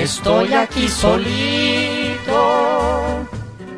[0.00, 2.16] Estoy aquí solito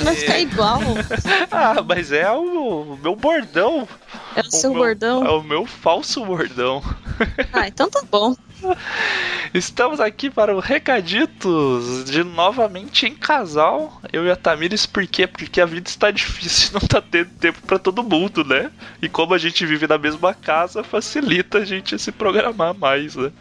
[0.03, 0.80] Vai ficar igual.
[1.52, 3.88] ah, mas é o meu bordão.
[4.36, 5.26] É o, o seu meu, bordão?
[5.26, 6.81] É o meu falso bordão.
[7.52, 8.36] Ah, então tá bom.
[9.54, 14.02] Estamos aqui para o Recaditos, de novamente em casal.
[14.14, 15.28] Eu e a Tamires, por quê?
[15.28, 18.72] Porque a vida está difícil e não tá tendo tempo para todo mundo, né?
[19.02, 23.32] E como a gente vive na mesma casa, facilita a gente se programar mais, né?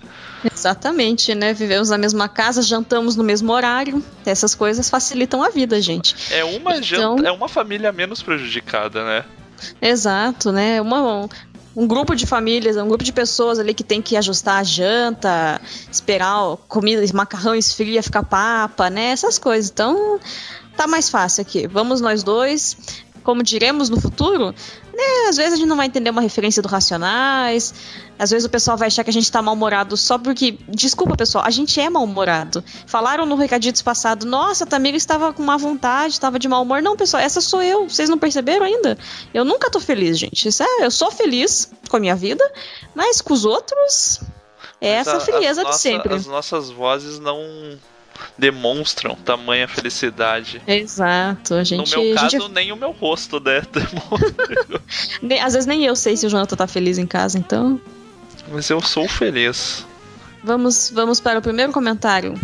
[0.53, 1.53] Exatamente, né?
[1.53, 4.03] Vivemos na mesma casa, jantamos no mesmo horário.
[4.25, 6.17] Essas coisas facilitam a vida, gente.
[6.33, 6.83] É uma, então...
[6.83, 9.25] janta, é uma família menos prejudicada, né?
[9.81, 10.81] Exato, né?
[10.81, 11.29] Uma,
[11.75, 15.61] um grupo de famílias, um grupo de pessoas ali que tem que ajustar a janta,
[15.91, 19.11] esperar comida, macarrão esfria, ficar papa, né?
[19.11, 19.71] Essas coisas.
[19.71, 20.19] Então,
[20.77, 21.67] tá mais fácil aqui.
[21.69, 22.77] Vamos nós dois,
[23.23, 24.55] como diremos no futuro,
[24.93, 27.75] né, às vezes a gente não vai entender uma referência do Racionais,
[28.21, 30.59] às vezes o pessoal vai achar que a gente tá mal-humorado só porque.
[30.69, 32.63] Desculpa, pessoal, a gente é mal-humorado.
[32.87, 36.83] Falaram no Recaditos passado, nossa, a Tamira estava com má vontade, estava de mau humor.
[36.83, 37.89] Não, pessoal, essa sou eu.
[37.89, 38.99] Vocês não perceberam ainda?
[39.33, 40.47] Eu nunca tô feliz, gente.
[40.47, 42.45] Isso é, eu sou feliz com a minha vida,
[42.95, 44.21] mas com os outros.
[44.83, 46.15] É essa a, frieza de sempre.
[46.15, 47.79] As nossas vozes não
[48.37, 50.61] demonstram tamanha felicidade.
[50.67, 51.97] Exato, a gente.
[51.97, 52.53] No meu caso, gente...
[52.53, 53.63] nem o meu rosto, né?
[55.43, 57.81] Às vezes nem eu sei se o Jonathan tá feliz em casa, então.
[58.51, 59.87] Mas eu sou feliz.
[60.43, 62.35] Vamos, vamos para o primeiro comentário.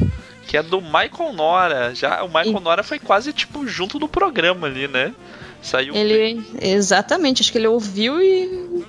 [0.47, 1.95] Que é do Michael Nora.
[1.95, 2.61] Já, o Michael e...
[2.61, 5.13] Nora foi quase tipo junto do programa ali, né?
[5.61, 5.95] Saiu.
[5.95, 6.47] Ele.
[6.61, 8.85] Exatamente, acho que ele ouviu e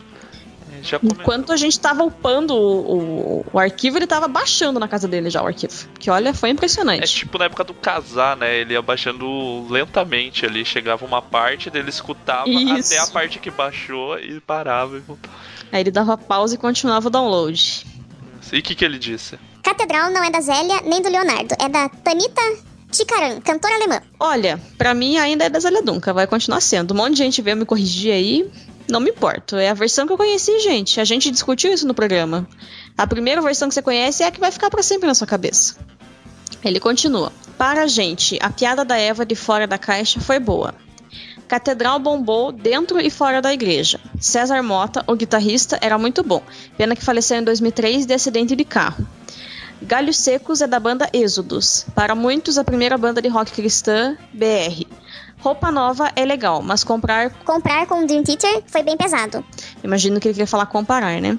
[1.04, 5.30] Enquanto a gente estava upando o, o, o, arquivo, ele estava baixando na casa dele
[5.30, 5.74] já o arquivo.
[6.00, 7.04] Que olha, foi impressionante.
[7.04, 8.58] É tipo na época do casar, né?
[8.58, 10.64] Ele ia baixando lentamente ali.
[10.66, 12.94] Chegava uma parte dele escutava Isso.
[12.94, 15.36] até a parte que baixou e parava e voltava.
[15.72, 17.86] Aí ele dava pausa e continuava o download.
[18.52, 19.38] E o que, que ele disse?
[19.62, 22.42] Catedral não é da Zélia nem do Leonardo, é da Tanita
[22.90, 24.02] Tikaran, cantora alemã.
[24.18, 26.94] Olha, para mim ainda é da Zélia Duncan, vai continuar sendo.
[26.94, 28.50] Um monte de gente veio me corrigir aí,
[28.90, 29.56] não me importo.
[29.56, 31.00] É a versão que eu conheci, gente.
[31.00, 32.48] A gente discutiu isso no programa.
[32.98, 35.28] A primeira versão que você conhece é a que vai ficar para sempre na sua
[35.28, 35.76] cabeça.
[36.64, 37.32] Ele continua.
[37.58, 40.74] Para a gente, a piada da Eva de fora da caixa foi boa.
[41.48, 44.00] Catedral bombou dentro e fora da igreja.
[44.20, 46.44] César Mota, o guitarrista, era muito bom.
[46.78, 49.08] Pena que faleceu em 2003 de acidente de carro.
[49.82, 51.86] Galhos Secos é da banda Êxodos.
[51.96, 54.86] Para muitos, a primeira banda de rock cristã BR.
[55.40, 57.30] Roupa nova é legal, mas comprar.
[57.46, 59.46] Comprar com o Dream Theater foi bem pesado.
[59.84, 61.38] Imagino que ele queria falar comparar, né?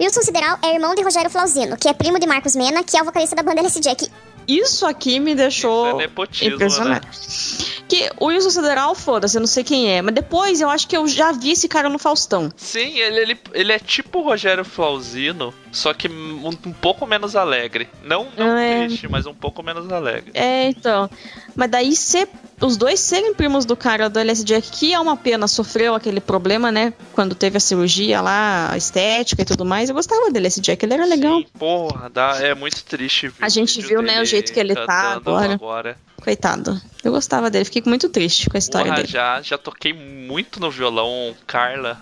[0.00, 3.02] Wilson Sideral é irmão de Rogério Flauzino, que é primo de Marcos Mena, que é
[3.02, 4.08] o vocalista da banda LS Jack.
[4.46, 6.04] Isso aqui me deixou é
[6.46, 7.06] impressionante.
[7.06, 7.72] Né?
[7.88, 10.02] Que o Wilson Sideral, foda-se, eu não sei quem é.
[10.02, 12.50] Mas depois eu acho que eu já vi esse cara no Faustão.
[12.56, 17.34] Sim, ele, ele, ele é tipo o Rogério Flauzino, só que um, um pouco menos
[17.34, 17.88] alegre.
[18.04, 18.86] Não, não é...
[18.86, 20.30] triste, mas um pouco menos alegre.
[20.34, 21.08] É, então.
[21.56, 22.28] Mas daí ser,
[22.60, 26.20] os dois serem primos do cara do LS Jack, que é uma pena, sofreu aquele
[26.20, 26.92] problema, né?
[27.14, 29.88] Quando teve a cirurgia lá, a estética e tudo mais.
[29.88, 31.38] Eu gostava do LS Jack, ele era legal.
[31.38, 33.32] Sim, porra, dá, é muito triste.
[33.40, 35.54] A gente viu, né, o jeito que ele tá agora.
[35.54, 35.96] agora.
[36.22, 36.80] Coitado.
[37.02, 39.08] Eu gostava dele, fiquei muito triste com a história porra, dele.
[39.08, 41.98] Já, já toquei muito no violão, Carla.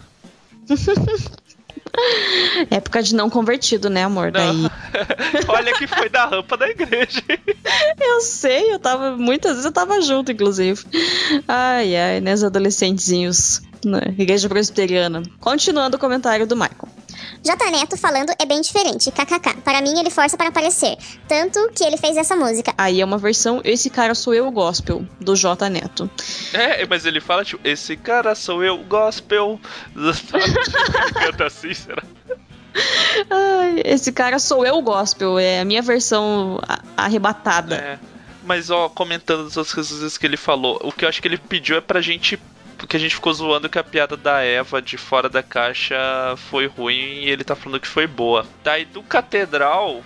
[2.70, 4.32] Época de não convertido, né, amor?
[4.32, 4.62] Não.
[4.62, 4.70] Daí.
[5.48, 7.22] Olha que foi da rampa da igreja.
[8.00, 9.16] eu sei, eu tava.
[9.16, 10.82] Muitas vezes eu tava junto, inclusive.
[11.46, 15.22] Ai, ai, né, os adolescentezinhos na igreja presbiteriana.
[15.40, 17.00] Continuando o comentário do Michael.
[17.42, 19.62] J Neto falando é bem diferente, kkk.
[19.62, 20.96] Para mim, ele força para aparecer.
[21.26, 22.75] Tanto que ele fez essa música.
[22.76, 26.10] Aí é uma versão Esse Cara Sou Eu Gospel, do J Neto.
[26.52, 29.58] É, mas ele fala, tipo, Esse Cara Sou Eu Gospel.
[31.14, 32.02] Canta assim, será?
[33.28, 36.60] Ai, esse cara sou eu gospel, é a minha versão
[36.96, 37.75] arrebatada.
[37.75, 37.98] É.
[38.44, 41.38] Mas ó, comentando as outras coisas que ele falou, o que eu acho que ele
[41.38, 42.38] pediu é pra gente
[42.81, 45.94] porque a gente ficou zoando que a piada da Eva de fora da caixa
[46.49, 48.47] foi ruim e ele tá falando que foi boa.
[48.65, 50.03] Daí do Catedral,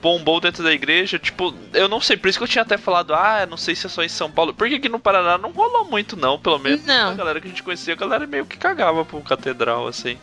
[0.00, 3.14] bombou dentro da igreja, tipo, eu não sei, por isso que eu tinha até falado,
[3.14, 4.54] ah, não sei se é só em São Paulo.
[4.54, 6.84] Porque aqui no Paraná não rolou muito, não, pelo menos.
[6.86, 7.10] Não.
[7.10, 10.16] A galera que a gente conhecia, a galera meio que cagava pro catedral, assim.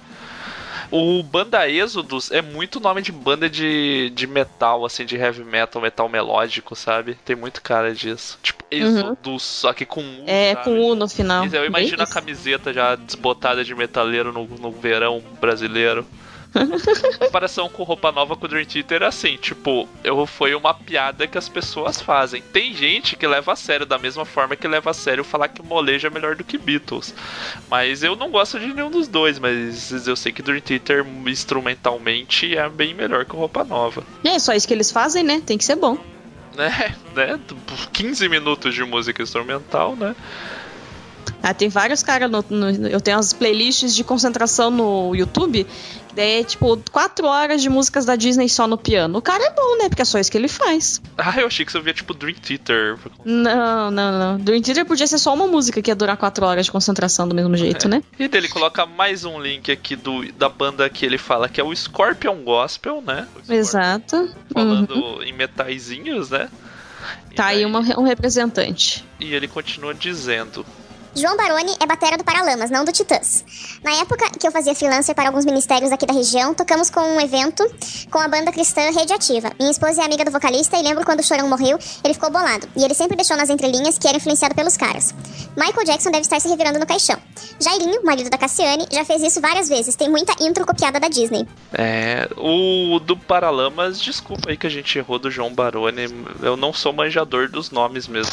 [0.92, 5.82] O Banda Êxodos é muito nome de banda de, de metal, assim, de heavy metal,
[5.82, 7.16] metal melódico, sabe?
[7.24, 8.38] Tem muito cara disso.
[8.44, 10.24] Tipo, Êxodos, só que com U.
[10.28, 10.66] É, sabe?
[10.66, 11.46] com U no final.
[11.46, 16.06] Eu imagino Bem a camiseta já desbotada de metaleiro no, no verão brasileiro.
[17.20, 21.28] comparação com roupa nova com o Dream Theater é assim, tipo, eu foi uma piada
[21.28, 22.42] que as pessoas fazem.
[22.42, 25.62] Tem gente que leva a sério da mesma forma que leva a sério falar que
[25.62, 27.14] o molejo é melhor do que Beatles.
[27.70, 32.56] Mas eu não gosto de nenhum dos dois, mas eu sei que Dream Theater instrumentalmente
[32.56, 34.04] é bem melhor que roupa nova.
[34.24, 35.42] E é só isso que eles fazem, né?
[35.46, 35.98] Tem que ser bom.
[36.54, 36.94] Né?
[37.16, 37.40] né?
[37.94, 40.14] 15 minutos de música instrumental, né?
[41.44, 42.30] Ah, tem vários caras
[42.92, 45.66] Eu tenho as playlists de concentração no YouTube.
[46.16, 49.18] Daí é tipo quatro horas de músicas da Disney só no piano.
[49.18, 49.90] O cara é bom, né?
[49.90, 51.02] Porque é só isso que ele faz.
[51.18, 52.98] Ah, eu achei que você via tipo Dream Theater.
[53.24, 54.38] Não, não, não.
[54.40, 57.36] Dream Theater podia ser só uma música que ia durar quatro horas de concentração do
[57.36, 58.04] mesmo jeito, né?
[58.20, 61.64] E dele coloca mais um link aqui do, da banda que ele fala que é
[61.64, 63.28] o Scorpion Gospel, né?
[63.32, 64.16] Scorpion Exato.
[64.16, 64.30] Uhum.
[64.54, 66.50] Falando em metaizinhos, né?
[67.32, 69.04] E Tá aí daí- uma- um representante.
[69.20, 70.66] E ele continua dizendo:
[71.14, 73.44] João Baroni é batera do Paralamas, não do Titãs.
[73.84, 77.20] Na época que eu fazia freelancer para alguns ministérios aqui da região, tocamos com um
[77.20, 77.70] evento
[78.10, 79.52] com a banda cristã Rede Ativa.
[79.60, 82.66] Minha esposa é amiga do vocalista e lembro quando o Chorão morreu, ele ficou bolado.
[82.78, 85.14] E ele sempre deixou nas entrelinhas que era influenciado pelos caras.
[85.58, 87.18] Michael Jackson deve estar se revirando no caixão.
[87.60, 89.96] Jairinho, marido da Cassiane, já fez isso várias vezes.
[89.98, 91.46] Tem muita intro copiada da Disney.
[91.74, 96.04] É, o do Paralamas, desculpa aí que a gente errou do João Baroni.
[96.42, 98.32] Eu não sou manjador dos nomes mesmo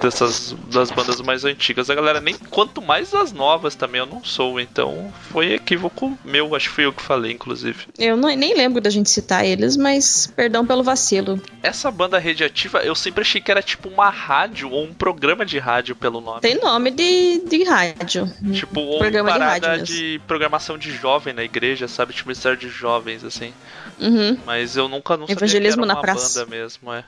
[0.00, 1.90] dessas das bandas mais antigas.
[1.98, 6.68] Galera nem quanto mais das novas também eu não sou, então foi equívoco meu, acho
[6.68, 7.86] que fui eu que falei inclusive.
[7.98, 11.42] Eu não- nem lembro da gente citar eles, mas perdão pelo vacilo.
[11.60, 15.58] Essa banda radiativa, eu sempre achei que era tipo uma rádio ou um programa de
[15.58, 16.40] rádio pelo nome.
[16.40, 18.32] Tem nome de, de rádio.
[18.52, 19.86] Tipo, ou Programa de parada mesmo.
[19.86, 22.12] de programação de jovem na igreja, sabe?
[22.14, 23.52] Tipo, ministério de jovens, assim.
[23.98, 24.38] Uhum.
[24.46, 26.38] Mas eu nunca não Evangelismo sabia na que era uma praça.
[26.44, 27.02] banda mesmo, é.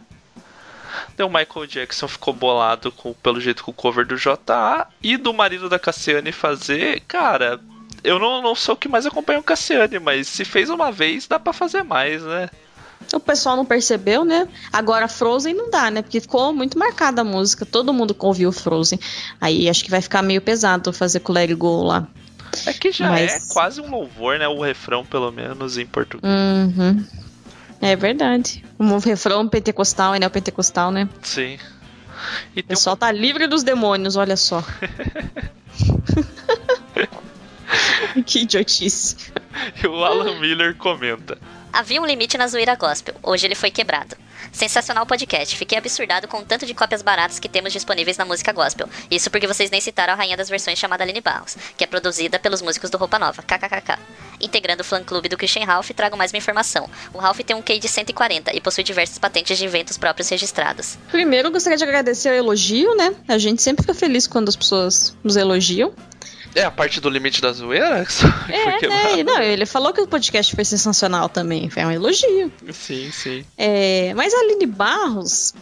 [1.20, 5.18] Então o Michael Jackson ficou bolado com, pelo jeito com o cover do JA e
[5.18, 7.60] do marido da Cassiane fazer, cara.
[8.02, 11.26] Eu não, não sou o que mais acompanha o Cassiane, mas se fez uma vez,
[11.26, 12.48] dá pra fazer mais, né?
[13.12, 14.48] O pessoal não percebeu, né?
[14.72, 16.00] Agora Frozen não dá, né?
[16.00, 17.66] Porque ficou muito marcada a música.
[17.66, 18.98] Todo mundo ouviu Frozen.
[19.38, 22.08] Aí acho que vai ficar meio pesado fazer com o Let It Go lá.
[22.64, 24.48] É que já Mas- é quase um louvor, né?
[24.48, 26.32] O refrão, pelo menos, em português.
[26.32, 27.04] Uhum.
[27.80, 28.62] É verdade.
[28.78, 31.08] Um refrão pentecostal, é neopentecostal, né?
[31.22, 31.58] Sim.
[32.54, 34.62] E O tem um pessoal tá livre dos demônios, olha só.
[38.26, 39.16] que idiotice.
[39.82, 41.38] E o Alan Miller comenta.
[41.72, 44.16] Havia um limite na zoeira gospel, hoje ele foi quebrado.
[44.52, 48.52] Sensacional podcast, fiquei absurdado com o tanto de cópias baratas que temos disponíveis na música
[48.52, 48.88] gospel.
[49.10, 52.38] Isso porque vocês nem citaram a rainha das versões chamada Aline Barros, que é produzida
[52.38, 53.98] pelos músicos do Roupa Nova, kkkk.
[54.40, 56.88] Integrando o fã-clube do Christian Ralph, trago mais uma informação.
[57.12, 60.98] O Ralph tem um QI de 140 e possui diversas patentes de eventos próprios registrados.
[61.10, 63.14] Primeiro, gostaria de agradecer o elogio, né?
[63.28, 65.92] A gente sempre fica feliz quando as pessoas nos elogiam.
[66.54, 68.04] É a parte do limite da zoeira?
[68.50, 69.22] É, né?
[69.22, 71.70] Não, ele falou que o podcast foi sensacional também.
[71.70, 72.52] Foi um elogio.
[72.72, 73.44] Sim, sim.
[73.56, 75.54] É, mas a Aline Barros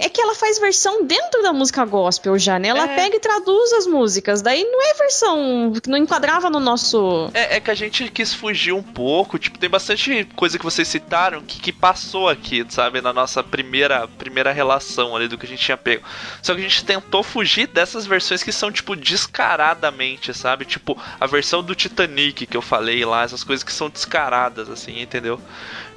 [0.00, 2.68] é que ela faz versão dentro da música gospel já, né?
[2.68, 2.96] Ela É.
[2.96, 4.42] pega e traduz as músicas.
[4.42, 7.30] Daí não é versão que não enquadrava no nosso.
[7.34, 10.88] É, é que a gente quis fugir um pouco, tipo, tem bastante coisa que vocês
[10.88, 15.48] citaram que, que passou aqui, sabe, na nossa primeira, primeira relação ali do que a
[15.48, 16.02] gente tinha pego.
[16.42, 20.64] Só que a gente tentou fugir dessas versões que são, tipo, descaradamente, sabe?
[20.64, 25.00] Tipo, a versão do Titanic que eu falei lá, essas coisas que são descaradas, assim,
[25.00, 25.40] entendeu?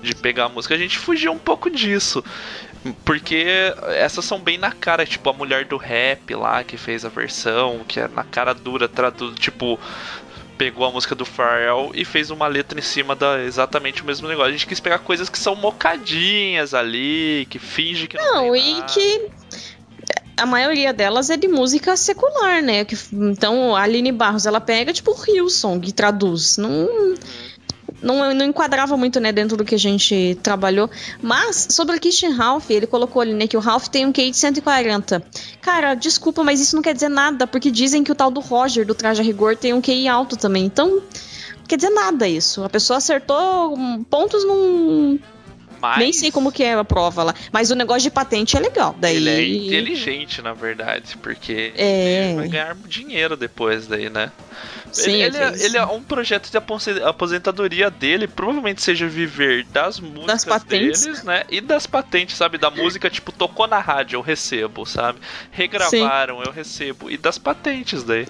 [0.01, 0.75] De pegar a música.
[0.75, 2.24] A gente fugiu um pouco disso.
[3.05, 3.45] Porque
[3.95, 7.81] essas são bem na cara, tipo a mulher do rap lá que fez a versão,
[7.87, 9.79] que é na cara dura, tradu tipo,
[10.57, 14.27] pegou a música do Pharrell e fez uma letra em cima da exatamente o mesmo
[14.27, 14.49] negócio.
[14.49, 18.73] A gente quis pegar coisas que são mocadinhas ali, que finge que não, Não, e
[18.73, 18.85] nada.
[18.85, 19.27] que
[20.35, 22.83] a maioria delas é de música secular, né?
[22.83, 26.57] Que, então a Aline Barros ela pega tipo o Hillsong e traduz.
[26.57, 26.87] Não,
[28.03, 30.89] não, não enquadrava muito, né, dentro do que a gente trabalhou.
[31.22, 34.31] Mas, sobre o Christian Ralph, ele colocou ali, né, que o Ralph tem um QI
[34.31, 35.24] de 140.
[35.62, 38.86] Cara, desculpa, mas isso não quer dizer nada, porque dizem que o tal do Roger,
[38.86, 40.65] do Traje a Rigor, tem um QI alto também.
[40.65, 42.63] Então, não quer dizer nada isso.
[42.63, 43.77] A pessoa acertou
[44.10, 45.17] pontos num,
[45.83, 47.35] Mas Nem sei como que é a prova lá.
[47.51, 48.95] Mas o negócio de patente é legal.
[48.97, 49.17] Daí...
[49.17, 52.27] ele é inteligente, na verdade, porque É.
[52.29, 54.31] ele vai ganhar dinheiro depois daí, né?
[54.93, 59.65] Sim, ele, ele, é, ele é um projeto de apose- aposentadoria dele, provavelmente seja viver
[59.65, 61.01] das músicas patentes.
[61.03, 61.43] deles, né?
[61.49, 62.57] E das patentes, sabe?
[62.57, 65.19] Da música, tipo, tocou na rádio, eu recebo, sabe?
[65.51, 67.09] Regravaram, eu recebo.
[67.11, 68.25] E das patentes daí.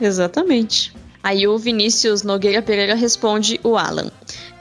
[0.00, 0.92] Exatamente.
[1.26, 4.12] Aí o Vinícius Nogueira Pereira responde o Alan.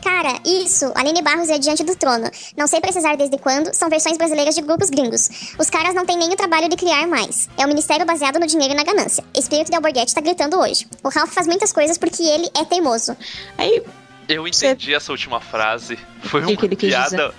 [0.04, 2.28] Cara, isso, Aline Barros é Diante do Trono.
[2.58, 5.54] Não sei precisar desde quando, são versões brasileiras de grupos gringos.
[5.60, 7.48] Os caras não têm nem o trabalho de criar mais.
[7.56, 9.24] É um ministério baseado no dinheiro e na ganância.
[9.36, 10.88] Espírito de Alborguete tá gritando hoje.
[11.04, 13.16] O Ralph faz muitas coisas porque ele é teimoso.
[13.60, 13.84] Aí,
[14.28, 16.00] Eu entendi essa última frase.
[16.24, 17.32] Foi uma que piada.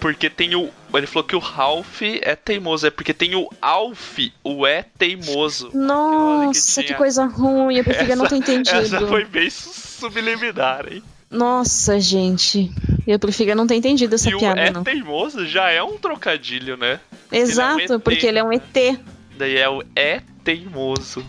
[0.00, 0.70] Porque tem o.
[0.94, 5.70] Ele falou que o Ralph é teimoso, é porque tem o Alf, o é teimoso.
[5.74, 6.98] nossa, que, tinha.
[6.98, 7.76] coisa ruim.
[7.76, 8.76] Eu preferia não ter entendido.
[8.76, 11.02] Essa foi bem su- subliminar, hein?
[11.30, 12.70] Nossa, gente.
[13.06, 14.84] Eu preferia não ter entendido essa e o piada, é não.
[14.84, 17.00] teimoso já é um trocadilho, né?
[17.30, 18.98] Exato, ele é um porque ele é um ET.
[19.36, 21.24] Daí é o é teimoso.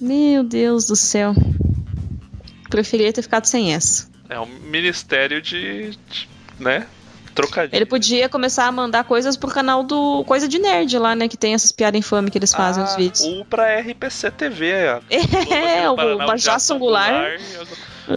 [0.00, 1.34] Meu Deus do céu.
[2.70, 4.08] Preferia ter ficado sem essa.
[4.28, 5.90] É um ministério de.
[6.10, 6.28] de
[6.58, 6.86] né?
[7.38, 7.76] Trocadilho.
[7.76, 11.28] Ele podia começar a mandar coisas pro canal do Coisa de Nerd lá, né?
[11.28, 13.20] Que tem essas piadas infames que eles fazem os Ah, vídeos.
[13.22, 14.72] Ou pra RPC TV.
[15.08, 17.40] É, Globo o Paraná, Bajaço Goulart.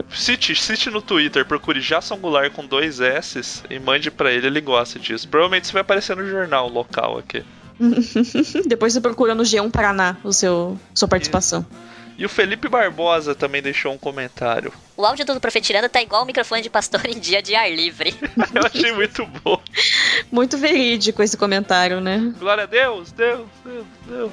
[0.09, 4.61] Cite, cite no Twitter, procure Jason Goulart com dois S e mande pra ele, ele
[4.61, 5.27] gosta disso.
[5.27, 7.43] Provavelmente isso vai aparecer no jornal local aqui.
[8.65, 11.65] Depois você procura no G1 Paraná o seu sua participação.
[12.17, 14.71] E o Felipe Barbosa também deixou um comentário.
[14.95, 18.13] O áudio do Profetirando tá igual o microfone de pastor em dia de ar livre.
[18.53, 19.59] Eu achei muito bom.
[20.31, 22.33] Muito verídico esse comentário, né?
[22.37, 24.31] Glória a Deus, Deus, Deus, Deus.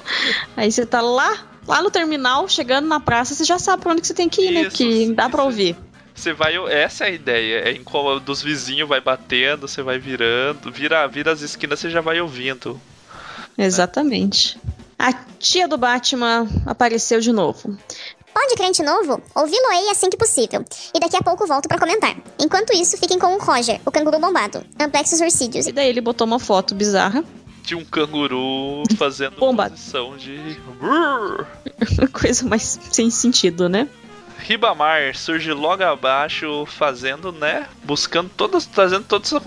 [0.55, 4.01] Aí você tá lá, lá no terminal, chegando na praça, você já sabe pra onde
[4.01, 4.61] que você tem que ir, né?
[4.63, 5.45] Isso, Que dá pra isso.
[5.49, 5.75] ouvir.
[6.13, 9.97] Você vai, essa é a ideia, é em qual dos vizinhos vai batendo, você vai
[9.97, 12.79] virando, vira, vira as esquinas, você já vai ouvindo.
[13.57, 14.59] Exatamente.
[14.99, 17.77] A tia do Batman apareceu de novo.
[18.33, 19.21] Pode crente novo?
[19.33, 20.63] Ouvi-lo-ei assim que possível.
[20.93, 22.15] E daqui a pouco volto pra comentar.
[22.37, 24.63] Enquanto isso, fiquem com o Roger, o canguru bombado.
[24.79, 25.67] Amplexus urcídeos.
[25.67, 27.23] E daí ele botou uma foto bizarra.
[27.63, 29.69] De um canguru fazendo Bomba.
[29.69, 30.59] posição de.
[32.11, 33.87] Coisa mais sem sentido, né?
[34.39, 37.67] Ribamar surge logo abaixo, fazendo, né?
[37.83, 39.41] Buscando todas, trazendo toda a sua,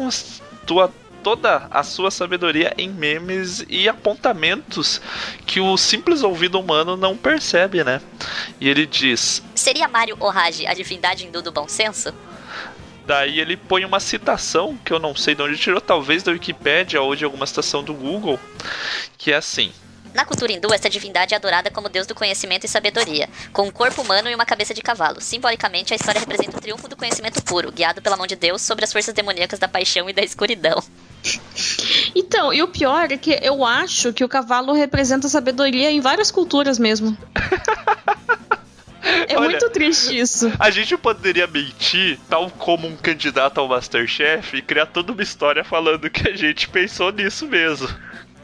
[0.67, 0.93] tua-
[1.23, 5.01] toda a sua sabedoria em memes e apontamentos
[5.47, 8.01] que o simples ouvido humano não percebe, né?
[8.61, 12.13] E ele diz: Seria Mario Orage a divindade hindu do bom senso?
[13.07, 17.01] Daí ele põe uma citação que eu não sei de onde tirou, talvez da Wikipédia
[17.03, 18.39] ou de alguma citação do Google,
[19.19, 19.73] que é assim:
[20.15, 23.71] Na cultura hindu, esta divindade é adorada como deus do conhecimento e sabedoria, com um
[23.71, 25.21] corpo humano e uma cabeça de cavalo.
[25.21, 28.85] Simbolicamente, a história representa o triunfo do conhecimento puro, guiado pela mão de Deus sobre
[28.85, 30.83] as forças demoníacas da paixão e da escuridão.
[32.15, 36.31] Então, e o pior é que eu acho que o cavalo representa sabedoria em várias
[36.31, 37.17] culturas mesmo.
[39.29, 40.53] É Olha, muito triste isso.
[40.59, 45.65] A gente poderia mentir, tal como um candidato ao Masterchef, e criar toda uma história
[45.65, 47.89] falando que a gente pensou nisso mesmo.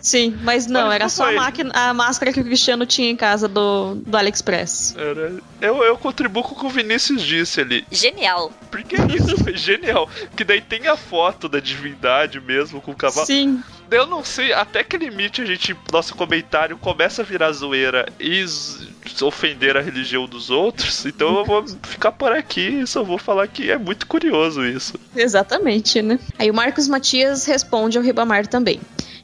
[0.00, 3.10] Sim, mas não, Mas era não só a, máquina, a máscara que o Cristiano tinha
[3.10, 4.94] em casa do, do AliExpress.
[4.96, 7.84] Era- Eu, eu contribuo com o que o Vinícius disse ali.
[7.90, 8.52] Genial!
[8.70, 10.08] Porque é isso, foi genial.
[10.36, 13.26] Que daí tem a foto da divindade mesmo com o cavalo.
[13.26, 18.06] Sim, Eu não sei até que limite a gente, nosso comentário começa a virar zoeira
[18.20, 18.44] e
[19.22, 21.04] ofender a religião dos outros.
[21.06, 24.94] Então eu vou ficar por aqui e só vou falar que é muito curioso isso.
[25.16, 26.18] exatamente, né?
[26.38, 28.80] Aí o Marcos Matias responde ao Ribamar também.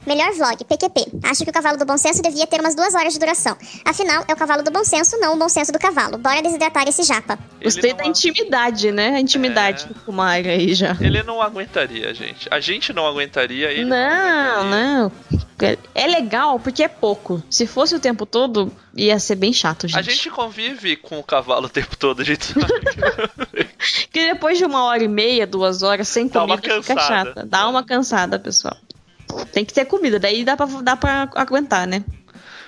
[0.06, 1.06] Melhor vlog, PQP.
[1.25, 3.56] Acho que o cavalo do bom senso devia ter umas duas horas de duração.
[3.84, 6.18] Afinal, é o cavalo do bom senso, não o bom senso do cavalo.
[6.18, 7.38] Bora desidratar esse japa.
[7.62, 9.11] Gostei da não, intimidade, né?
[9.16, 9.94] A intimidade É.
[10.04, 10.96] com o Mário aí já.
[11.00, 12.49] ele não aguentaria, gente.
[12.50, 15.12] A gente não aguentaria, ele Não, não.
[15.61, 17.42] É- É legal porque é pouco.
[17.49, 19.99] Se fosse o tempo todo, ia ser bem chato, gente.
[19.99, 22.66] A gente convive com o cavalo o tempo todo, a gente sabe.
[24.04, 27.44] Porque depois de uma hora e meia, duas horas sem comida, fica chata.
[27.46, 28.76] Dá uma cansada, pessoal.
[29.52, 32.04] Tem que ter comida, daí dá pra, dá pra aguentar, né?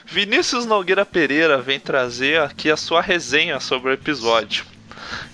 [0.05, 4.65] Vinícius Nogueira Pereira vem trazer aqui a sua resenha sobre o episódio.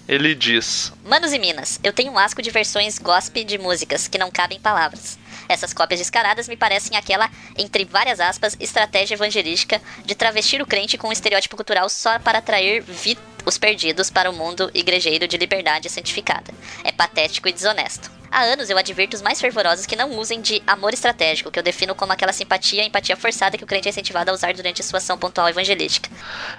[0.09, 4.19] Ele diz: Manos e Minas, eu tenho um asco de versões gospel de músicas que
[4.19, 5.19] não cabem palavras.
[5.49, 10.97] Essas cópias descaradas me parecem aquela, entre várias aspas, estratégia evangelística de travestir o crente
[10.97, 15.37] com um estereótipo cultural só para atrair vi- os perdidos para o mundo igrejeiro de
[15.37, 16.53] liberdade santificada.
[16.85, 18.11] É patético e desonesto.
[18.33, 21.63] Há anos eu advirto os mais fervorosos que não usem de amor estratégico, que eu
[21.63, 24.83] defino como aquela simpatia e empatia forçada que o crente é incentivado a usar durante
[24.83, 26.09] sua ação pontual evangelística.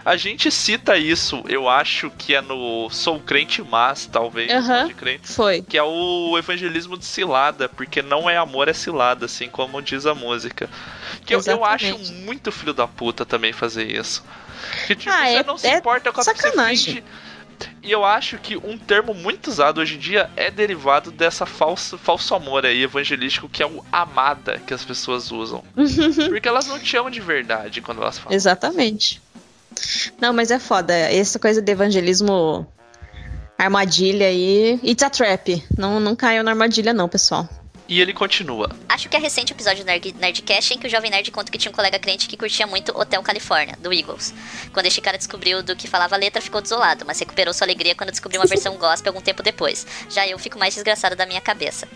[0.06, 4.52] A gente cita isso, eu acho que é no Sou Crente Mas, talvez,
[4.88, 5.64] de crente, Foi.
[5.64, 10.06] que é o evangelismo de cilada, porque não é amor, é cilada, assim como diz
[10.06, 10.70] a música.
[11.26, 14.24] Que eu, eu acho muito filho da puta também fazer isso.
[14.88, 17.04] Que tipo, Ah, você é- não se é importa com a sacanagem.
[17.82, 21.98] E eu acho que um termo muito usado hoje em dia é derivado dessa falsa,
[21.98, 25.64] falso amor aí evangelístico que é o amada que as pessoas usam.
[26.30, 28.36] Porque elas não te amam de verdade quando elas falam.
[28.36, 29.22] Exatamente.
[30.20, 30.94] Não, mas é foda.
[30.94, 32.68] Essa coisa de evangelismo
[33.58, 34.80] armadilha aí.
[34.84, 35.64] It's a trap.
[35.78, 37.48] Não, não caiu na armadilha, não, pessoal.
[37.94, 38.72] E ele continua.
[38.90, 41.52] Acho que é recente o episódio do Nerd, Nerdcast em que o Jovem Nerd conta
[41.52, 44.34] que tinha um colega crente que curtia muito Hotel California, do Eagles.
[44.74, 47.94] Quando este cara descobriu do que falava a letra, ficou desolado, mas recuperou sua alegria
[47.94, 49.86] quando descobriu uma versão gospel algum tempo depois.
[50.10, 51.88] Já eu fico mais desgraçado da minha cabeça.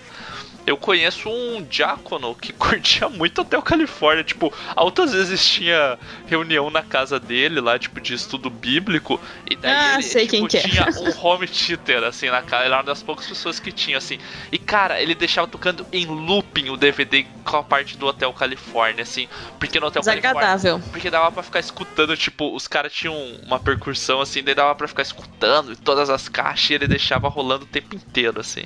[0.68, 4.22] Eu conheço um diácono que curtia muito o Califórnia.
[4.22, 5.98] Tipo, altas vezes tinha
[6.28, 9.18] reunião na casa dele lá, tipo, de estudo bíblico.
[9.50, 10.62] E daí Ah, ele, sei tipo, quem que é.
[10.70, 12.66] tinha um home theater, assim, na casa.
[12.66, 14.20] Ele era uma das poucas pessoas que tinha, assim.
[14.52, 19.04] E, cara, ele deixava tocando em looping o DVD com a parte do Hotel Califórnia,
[19.04, 19.30] assim.
[19.58, 20.50] Porque no Hotel Califórnia...
[20.92, 24.88] Porque dava pra ficar escutando, tipo, os caras tinham uma percussão, assim, daí dava pra
[24.90, 28.66] ficar escutando e todas as caixas e ele deixava rolando o tempo inteiro, assim.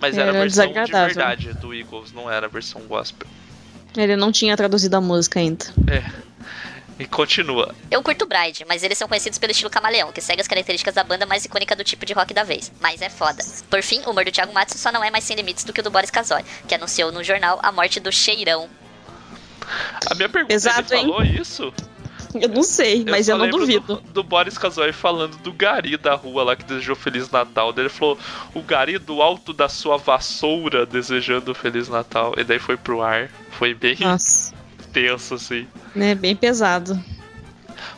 [0.00, 3.26] Mas era, Era a versão de verdade do Eagles, não era a versão gospel.
[3.96, 5.66] Ele não tinha traduzido a música ainda.
[6.98, 7.74] E continua.
[7.90, 11.04] Eu curto Bride, mas eles são conhecidos pelo estilo camaleão, que segue as características da
[11.04, 12.72] banda mais icônica do tipo de rock da vez.
[12.80, 13.44] Mas é foda.
[13.70, 15.80] Por fim, o humor do Thiago Matos só não é mais sem limites do que
[15.80, 18.68] o do Boris Casoy, que anunciou no jornal a morte do Cheirão.
[20.10, 21.06] A minha pergunta Exato, ele hein?
[21.08, 21.72] falou isso?
[22.40, 23.96] Eu não sei, mas eu, não duvido.
[23.96, 27.72] Do, do Boris Casoy falando do Gari da rua lá que desejou Feliz Natal.
[27.76, 28.18] Ele falou:
[28.54, 32.34] o Gari do alto da sua vassoura desejando Feliz Natal.
[32.36, 33.30] E daí foi pro ar.
[33.50, 34.52] Foi bem Nossa,
[34.92, 35.66] tenso, assim.
[35.94, 36.14] né?
[36.14, 37.02] Bem pesado.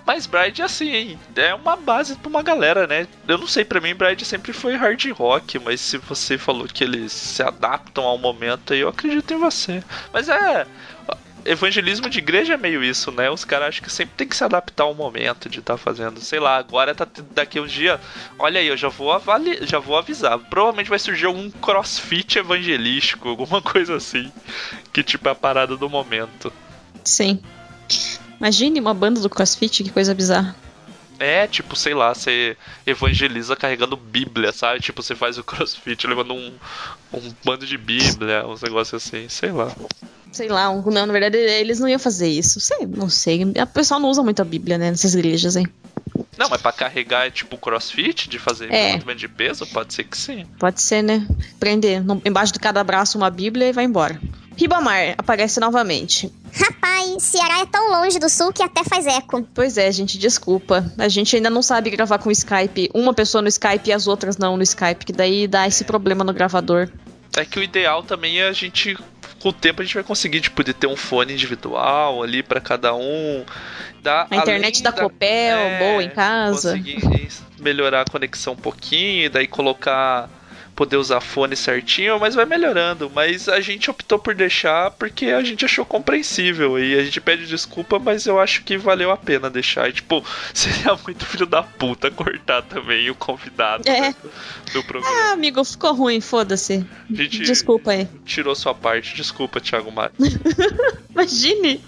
[0.07, 3.07] Mas Bride, assim, é uma base pra uma galera, né?
[3.29, 6.83] Eu não sei, pra mim Bride sempre foi hard rock, mas se você falou que
[6.83, 9.83] eles se adaptam ao momento, aí eu acredito em você.
[10.13, 10.67] Mas é.
[11.45, 13.31] Evangelismo de igreja é meio isso, né?
[13.31, 16.21] Os caras acham que sempre tem que se adaptar ao momento de estar fazendo.
[16.21, 18.01] Sei lá, agora tá daqui a um dia.
[18.39, 19.67] Olha aí, eu já vou avali...
[19.67, 20.39] já vou avisar.
[20.39, 24.31] Provavelmente vai surgir algum crossfit evangelístico, alguma coisa assim.
[24.93, 26.53] Que tipo é a parada do momento.
[27.05, 27.41] Sim.
[28.39, 30.57] Imagine uma banda do CrossFit, que coisa bizarra.
[31.21, 32.57] É, tipo, sei lá, você
[32.87, 34.81] evangeliza carregando Bíblia, sabe?
[34.81, 36.53] Tipo, você faz o crossfit levando um,
[37.13, 39.71] um bando de Bíblia, uns negócios assim, sei lá.
[40.33, 42.59] Sei lá, um- não, na verdade eles não iam fazer isso.
[42.61, 43.45] Sei, não sei.
[43.45, 45.67] O pessoal não usa muito a Bíblia, né, nessas igrejas, hein?
[46.39, 48.93] Não, mas pra carregar é tipo crossfit, de fazer É.
[48.95, 50.47] movimento de peso, pode ser que sim.
[50.59, 51.27] Pode ser, né?
[51.59, 54.19] Prender no- embaixo de cada braço uma Bíblia e vai embora.
[54.61, 56.31] Ribamar aparece novamente.
[56.53, 59.43] Rapaz, Ceará é tão longe do sul que até faz eco.
[59.55, 60.85] Pois é, gente, desculpa.
[60.99, 62.91] A gente ainda não sabe gravar com o Skype.
[62.93, 66.23] Uma pessoa no Skype e as outras não no Skype, que daí dá esse problema
[66.23, 66.91] no gravador.
[67.39, 68.99] É que o ideal também é a gente,
[69.41, 72.61] com o tempo, a gente vai conseguir, tipo, de ter um fone individual ali pra
[72.61, 73.45] cada um.
[74.03, 76.73] Dá, A internet além da Copel, é, boa em casa.
[76.73, 80.29] Conseguir melhorar a conexão um pouquinho, e daí colocar.
[80.81, 83.13] Poder usar fone certinho, mas vai melhorando.
[83.15, 86.79] Mas a gente optou por deixar porque a gente achou compreensível.
[86.83, 89.91] E a gente pede desculpa, mas eu acho que valeu a pena deixar.
[89.91, 94.01] E, tipo, seria muito filho da puta cortar também o convidado É.
[94.01, 94.15] né,
[94.73, 95.15] do programa.
[95.29, 96.83] Ah, amigo, ficou ruim, foda-se.
[97.11, 98.09] Desculpa aí.
[98.25, 99.15] tirou sua parte.
[99.15, 100.11] Desculpa, Thiago Maia.
[101.11, 101.85] Imagine!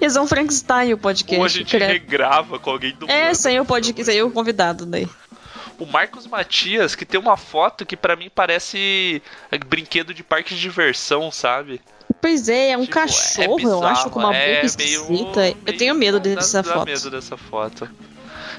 [0.00, 1.36] Eles são Frankenstein o podcast.
[1.40, 1.90] Ou a gente credo.
[1.90, 5.08] regrava com alguém do É, sem o podcast, sem o convidado daí.
[5.80, 9.20] O Marcos Matias, que tem uma foto que pra mim parece
[9.66, 11.80] brinquedo de parque de diversão, sabe?
[12.20, 14.66] Pois é, é um Tipo, é cachorro, eu acho, bizarro, com uma é boca meio-
[14.66, 15.48] esquisita.
[15.48, 16.84] eu meio- tenho medo dá- dessa dá foto.
[16.86, 17.88] medo dessa foto.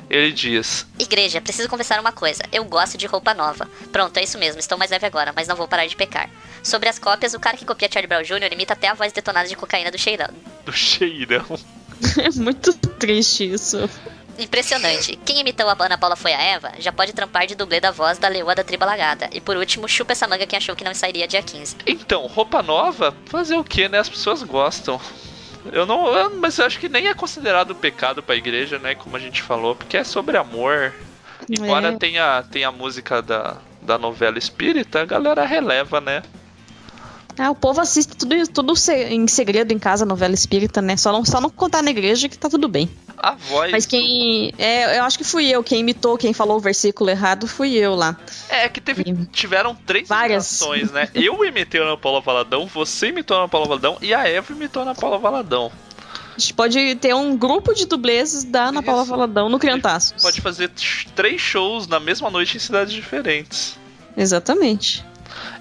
[0.10, 2.42] Ele diz: Igreja, preciso confessar uma coisa.
[2.52, 3.70] Eu gosto de roupa nova.
[3.92, 4.60] Pronto, é isso mesmo.
[4.60, 6.30] Estou mais leve agora, mas não vou parar de pecar.
[6.64, 8.52] Sobre as cópias, o cara que copia Charlie Brown Jr.
[8.54, 10.30] imita até a voz detonada de cocaína do Cheirão.
[10.66, 11.46] do cheirão.
[12.18, 13.78] É muito triste isso.
[14.44, 15.18] Impressionante.
[15.24, 18.18] Quem imitou a Ana Paula foi a Eva, já pode trampar de dublê da voz
[18.18, 19.30] da leoa da tribo alagada.
[19.32, 21.76] E por último, chupa essa manga quem achou que não sairia dia 15.
[21.86, 24.00] Então, roupa nova, fazer o que, né?
[24.00, 25.00] As pessoas gostam.
[25.72, 26.08] Eu não.
[26.08, 28.96] eu- mas eu acho que nem é considerado pecado pra igreja, né?
[28.96, 30.92] Como a gente falou, porque é sobre amor.
[31.50, 31.98] Embora É.
[31.98, 36.24] tenha, tenha a música da, da novela espírita, a galera releva, né?
[37.38, 38.74] Ah, o povo assiste tudo, tudo
[39.10, 40.98] em segredo em casa, novela espírita, né?
[40.98, 42.90] Só não, só não contar na igreja que tá tudo bem.
[43.22, 43.72] A voz.
[43.72, 44.52] Mas quem.
[44.58, 45.64] É, eu acho que fui eu.
[45.64, 48.18] Quem imitou, quem falou o versículo errado, fui eu lá.
[48.50, 50.60] É, que teve, tiveram três Várias.
[50.60, 51.08] imitações, né?
[51.14, 54.52] Eu imitei a Ana Paula Valadão, você imitou a Ana Paula Valadão e a Eva
[54.52, 55.72] imitou a Ana Paula Valadão.
[56.36, 59.12] A gente pode ter um grupo de dublês da Ana Paula Isso.
[59.12, 60.22] Valadão no Criantaços.
[60.22, 60.72] Pode fazer
[61.16, 63.78] três shows na mesma noite em cidades diferentes.
[64.18, 65.06] Exatamente.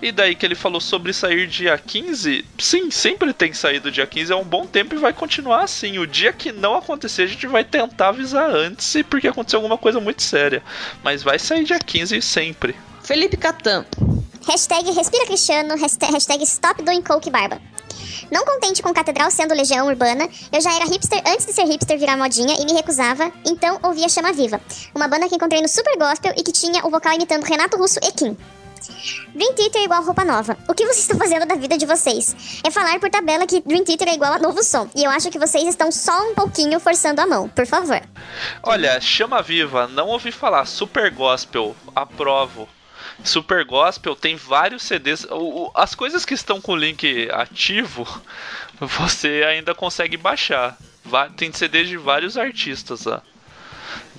[0.02, 4.32] E daí que ele falou sobre sair dia 15, sim, sempre tem saído dia 15
[4.32, 5.98] há um bom tempo e vai continuar assim.
[5.98, 9.78] O dia que não acontecer, a gente vai tentar avisar antes, e porque aconteceu alguma
[9.78, 10.62] coisa muito séria.
[11.02, 12.74] Mas vai sair dia 15 sempre.
[13.02, 13.84] Felipe Catan.
[14.46, 17.60] Hashtag Respira Cristiano, hashtag, hashtag Stop Doing Coke Barba.
[18.30, 21.98] Não contente com Catedral sendo legião urbana, eu já era hipster antes de ser hipster
[21.98, 24.60] virar modinha e me recusava, então ouvia Chama Viva,
[24.94, 27.98] uma banda que encontrei no Super Gospel e que tinha o vocal imitando Renato Russo
[28.02, 28.36] e Kim.
[29.34, 30.56] Dream Theater é igual roupa nova.
[30.68, 32.60] O que vocês estão fazendo da vida de vocês?
[32.64, 34.88] É falar por tabela que Dream Theater é igual a novo som.
[34.94, 37.48] E eu acho que vocês estão só um pouquinho forçando a mão.
[37.48, 38.00] Por favor.
[38.62, 40.64] Olha, chama viva, não ouvi falar.
[40.64, 42.68] Super Gospel, aprovo.
[43.24, 45.26] Super Gospel tem vários CDs.
[45.74, 48.06] As coisas que estão com o link ativo,
[48.80, 50.76] você ainda consegue baixar.
[51.36, 53.22] Tem CDs de vários artistas lá.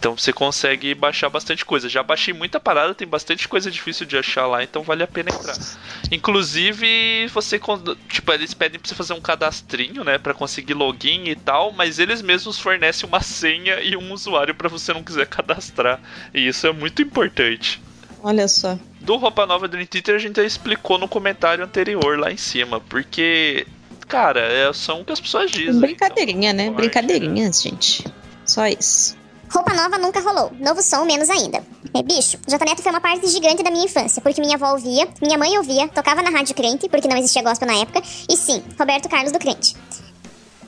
[0.01, 1.87] Então você consegue baixar bastante coisa.
[1.87, 5.29] Já baixei muita parada, tem bastante coisa difícil de achar lá, então vale a pena
[5.29, 5.55] entrar.
[6.11, 7.61] Inclusive, você
[8.09, 11.99] tipo, eles pedem pra você fazer um cadastrinho, né, Pra conseguir login e tal, mas
[11.99, 16.01] eles mesmos fornecem uma senha e um usuário pra você não quiser cadastrar.
[16.33, 17.79] E isso é muito importante.
[18.23, 18.79] Olha só.
[19.01, 22.81] Do Roupa Nova Dream Theater a gente já explicou no comentário anterior lá em cima,
[22.81, 23.67] porque
[24.07, 25.79] cara, é, são o que as pessoas dizem.
[25.79, 26.71] Brincadeirinha, então, né?
[26.71, 28.03] Brincadeirinhas, gente.
[28.43, 29.20] Só isso.
[29.53, 30.51] Roupa nova nunca rolou.
[30.59, 31.61] Novo som, menos ainda.
[31.93, 35.07] É, bicho, J Neto foi uma parte gigante da minha infância, porque minha avó ouvia,
[35.21, 38.63] minha mãe ouvia, tocava na rádio crente, porque não existia gospel na época, e sim,
[38.79, 39.75] Roberto Carlos do crente.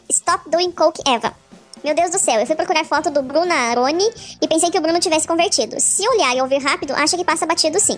[0.10, 1.34] Stop doing coke, Eva.
[1.84, 4.08] Meu Deus do céu, eu fui procurar foto do Bruno Aroni
[4.41, 5.80] e pensei que o Bruno tivesse convertido.
[5.80, 7.98] Se olhar e ouvir rápido, acha que passa batido sim.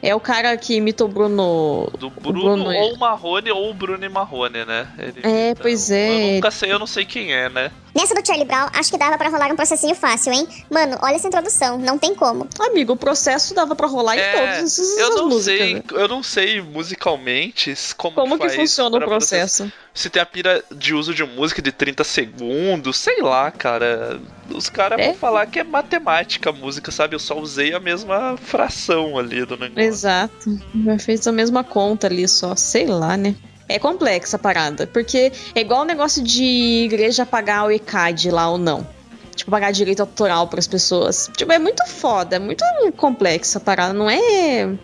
[0.00, 1.90] É o cara que imita o Bruno.
[1.98, 4.86] Do o Bruno, ou o Marrone ou o Bruno e Marrone, né?
[4.96, 5.60] Ele É, imita.
[5.62, 6.30] pois é.
[6.30, 7.72] Eu nunca sei, eu não sei quem é, né?
[7.98, 10.46] Nessa do Charlie Brown, acho que dava pra rolar um processinho fácil, hein?
[10.70, 12.46] Mano, olha essa introdução, não tem como.
[12.60, 15.44] Amigo, o processo dava pra rolar em É, todas eu não músicas.
[15.58, 15.82] sei, né?
[15.90, 19.72] eu não sei musicalmente como, Como que faz funciona o processo?
[19.92, 24.20] Se tem a pira de uso de música de 30 segundos, sei lá, cara.
[24.54, 25.06] Os caras É?
[25.06, 27.16] vão falar que é matemática a música, sabe?
[27.16, 29.82] Eu só usei a mesma fração ali do negócio.
[29.82, 30.58] Exato.
[31.00, 32.54] Fez a mesma conta ali só.
[32.54, 33.34] Sei lá, né?
[33.68, 34.86] É complexa a parada.
[34.86, 38.86] Porque é igual o negócio de igreja pagar o ECAD lá ou não.
[39.34, 41.30] Tipo, pagar direito autoral pras pessoas.
[41.36, 42.64] Tipo, é muito foda, é muito
[42.96, 43.92] complexa a parada.
[43.92, 44.74] Não é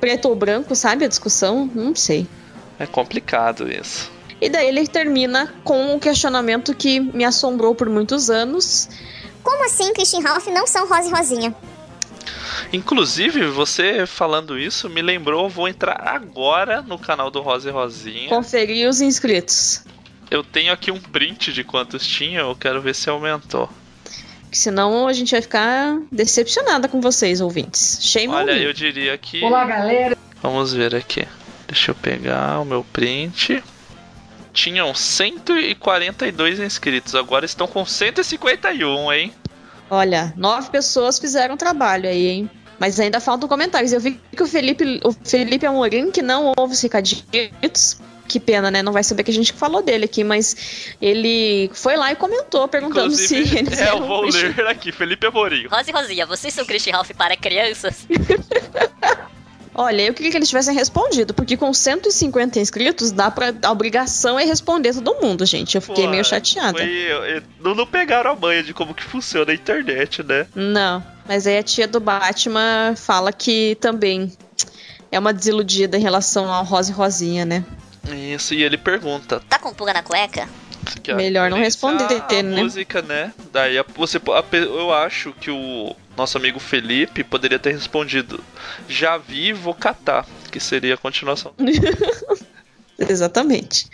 [0.00, 1.04] preto ou branco, sabe?
[1.04, 1.70] A discussão?
[1.74, 2.26] Não sei.
[2.78, 4.12] É complicado isso.
[4.40, 8.88] E daí ele termina com um questionamento que me assombrou por muitos anos.
[9.42, 11.54] Como assim Christian Ralph não são Rosa e Rosinha?
[12.74, 18.28] Inclusive, você falando isso me lembrou, vou entrar agora no canal do Rosa e Rosinha.
[18.28, 19.84] Conferir os inscritos.
[20.28, 23.70] Eu tenho aqui um print de quantos tinha, eu quero ver se aumentou.
[24.50, 28.00] Que senão a gente vai ficar decepcionada com vocês, ouvintes.
[28.02, 29.44] Shame Olha, eu diria que.
[29.44, 30.18] Olá, galera.
[30.42, 31.28] Vamos ver aqui.
[31.68, 33.62] Deixa eu pegar o meu print.
[34.52, 39.32] Tinham 142 inscritos, agora estão com 151, hein?
[39.88, 42.50] Olha, nove pessoas fizeram trabalho aí, hein?
[42.78, 43.92] Mas ainda faltam comentários.
[43.92, 47.98] Eu vi que o Felipe, o Felipe Amorim, que não ouve os recaditos.
[48.26, 48.82] Que pena, né?
[48.82, 52.66] Não vai saber que a gente falou dele aqui, mas ele foi lá e comentou,
[52.66, 55.66] perguntando se Inclusive, eles é, eu eram vou ler aqui, Felipe Amorim.
[55.66, 58.06] Rosa e Rosinha, vocês são Christian Ralph para crianças?
[59.74, 63.52] Olha, eu queria que eles tivessem respondido, porque com 150 inscritos, dá pra.
[63.62, 65.74] A obrigação é responder todo mundo, gente.
[65.74, 66.78] Eu fiquei Pô, meio chateada.
[66.78, 70.46] foi- não, não pegaram a manha de como que funciona a internet, né?
[70.54, 74.32] Não, mas aí a tia do Batman fala que também
[75.10, 77.64] é uma desiludida em relação ao Rosa e Rosinha, né?
[78.32, 79.40] Isso, e ele pergunta.
[79.48, 80.48] Tá com pulga na cueca?
[81.08, 82.62] a Melhor não responder, à né?
[82.62, 83.32] música, né?
[83.52, 88.42] Daí a- você, a eu acho que o nosso amigo Felipe poderia ter respondido:
[88.88, 91.54] Já vi, vou catar, que seria a continuação.
[92.98, 93.86] Exatamente.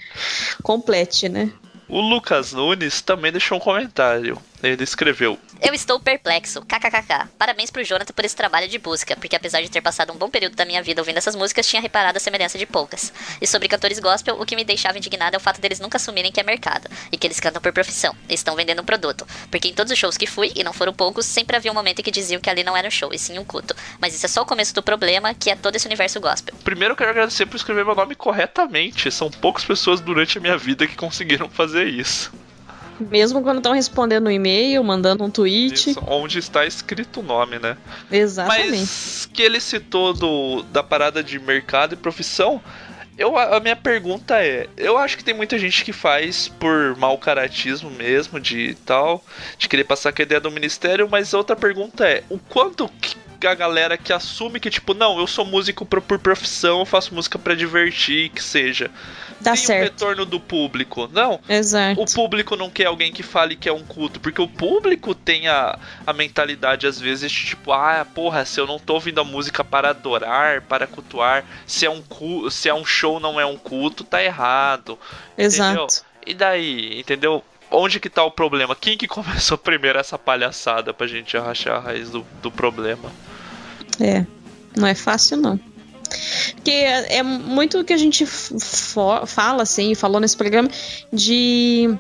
[0.63, 1.51] Complete, né?
[1.89, 4.41] O Lucas Nunes também deixou um comentário.
[4.63, 7.29] Ele escreveu: Eu estou perplexo, kkkk.
[7.39, 10.29] Parabéns pro Jonathan por esse trabalho de busca, porque apesar de ter passado um bom
[10.29, 13.13] período da minha vida ouvindo essas músicas, tinha reparado a semelhança de poucas.
[13.41, 16.31] E sobre cantores gospel, o que me deixava indignado é o fato deles nunca assumirem
[16.31, 19.27] que é mercado, e que eles cantam por profissão, e estão vendendo um produto.
[19.51, 22.01] Porque em todos os shows que fui, e não foram poucos, sempre havia um momento
[22.01, 23.75] em que diziam que ali não era um show, e sim um culto.
[23.99, 26.55] Mas isso é só o começo do problema, que é todo esse universo gospel.
[26.63, 29.11] Primeiro eu quero agradecer por escrever meu nome corretamente.
[29.11, 32.31] São poucas pessoas durante a minha vida que conseguiram fazer isso.
[33.01, 35.91] Mesmo quando estão respondendo um e-mail, mandando um tweet.
[35.91, 37.77] Isso, onde está escrito o nome, né?
[38.11, 38.71] Exatamente.
[38.71, 42.61] Mas que ele citou do, da parada de mercado e profissão,
[43.21, 47.19] eu, a minha pergunta é: eu acho que tem muita gente que faz por mau
[47.19, 49.23] caratismo mesmo, de tal,
[49.59, 53.15] de querer passar com a ideia do ministério, mas outra pergunta é: o quanto que
[53.47, 57.15] a galera que assume que, tipo, não, eu sou músico por, por profissão, eu faço
[57.15, 58.91] música para divertir, que seja.
[59.41, 59.81] Dá tem certo.
[59.81, 61.09] o retorno do público.
[61.13, 62.01] Não, Exato.
[62.01, 65.49] o público não quer alguém que fale que é um culto, porque o público tem
[65.49, 69.25] a, a mentalidade, às vezes, de tipo, ah, porra, se eu não tô ouvindo a
[69.25, 72.03] música para adorar, para cultuar, se é um,
[72.51, 74.99] se é um show, não é um culto, tá errado.
[75.33, 75.47] Entendeu?
[75.47, 76.05] Exato.
[76.27, 77.43] E daí, entendeu?
[77.71, 78.75] Onde que tá o problema?
[78.75, 83.11] Quem que começou primeiro essa palhaçada pra gente arrachar a raiz do, do problema?
[84.01, 84.25] É.
[84.77, 85.59] Não é fácil, não.
[86.55, 90.69] Porque é é muito o que a gente fala, assim, falou nesse programa,
[91.13, 91.97] de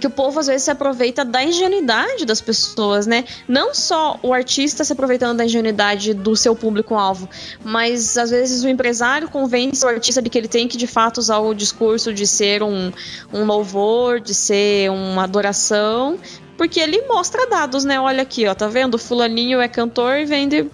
[0.00, 3.24] que o povo às vezes se aproveita da ingenuidade das pessoas, né?
[3.48, 7.28] Não só o artista se aproveitando da ingenuidade do seu público-alvo,
[7.64, 11.18] mas às vezes o empresário convence o artista de que ele tem que de fato
[11.18, 12.92] usar o discurso de ser um,
[13.32, 16.18] um louvor, de ser uma adoração,
[16.56, 18.00] porque ele mostra dados, né?
[18.00, 18.96] Olha aqui, ó, tá vendo?
[18.98, 20.70] Fulaninho é cantor e vende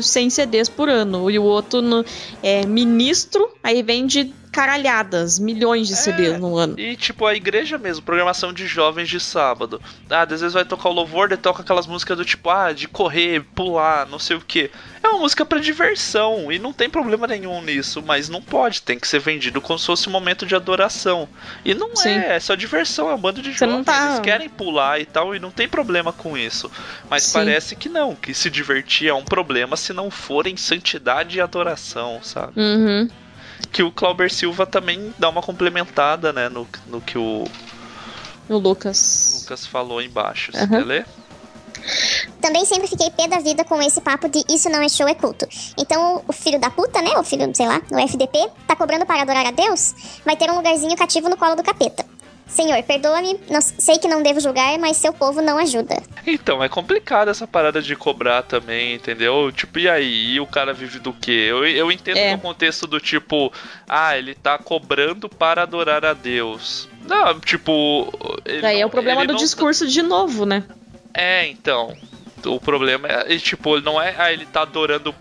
[0.00, 1.30] 100 CDs por ano.
[1.30, 2.04] E o outro no-
[2.42, 6.78] é ministro, aí vende caralhadas, milhões de CDs no ano.
[6.78, 9.80] E tipo, a igreja mesmo, programação de jovens de sábado.
[10.10, 12.88] Ah, às vezes vai tocar o louvor, daí toca aquelas músicas do tipo, ah, de
[12.88, 14.70] correr, pular, não sei o que.
[15.02, 18.98] É uma música pra diversão e não tem problema nenhum nisso, mas não pode, tem
[18.98, 21.28] que ser vendido como se fosse um momento de adoração.
[21.64, 22.10] E não Sim.
[22.10, 25.06] é, é só diversão, é um bando de Você jovens, tá- eles querem pular e
[25.06, 26.70] tal, e não tem problema com isso.
[27.08, 27.32] Mas Sim.
[27.34, 31.40] parece que não, que se divertir é um problema se não for em santidade e
[31.40, 32.52] adoração, sabe?
[32.60, 33.08] Uhum.
[33.72, 37.44] Que o Clauber Silva também dá uma complementada, né, no, no que o
[38.48, 39.40] O Lucas.
[39.42, 40.52] Lucas falou embaixo.
[40.52, 40.68] Você Aham.
[40.68, 41.06] quer ler?
[42.40, 45.14] Também sempre fiquei pé da vida com esse papo de isso não é show, é
[45.14, 45.46] culto.
[45.76, 47.10] Então, o filho da puta, né?
[47.18, 49.94] O filho, sei lá, o FDP, tá cobrando para adorar a Deus?
[50.24, 52.04] Vai ter um lugarzinho cativo no colo do capeta.
[52.48, 56.02] Senhor, perdoa-me, não- sei que não devo julgar, mas seu povo não ajuda.
[56.26, 59.52] Então, é complicado essa parada de cobrar também, entendeu?
[59.52, 60.32] Tipo, e aí?
[60.34, 61.46] E o cara vive do quê?
[61.50, 62.32] Eu, eu entendo É.
[62.32, 63.52] no contexto do tipo,
[63.88, 66.88] ah, ele tá cobrando para adorar a Deus.
[67.06, 68.12] Não, tipo.
[68.60, 70.64] Daí é o problema do não- discurso de novo, né?
[71.14, 71.96] É, então.
[72.46, 75.14] O problema é, tipo, ele não é, ah, ele tá adorando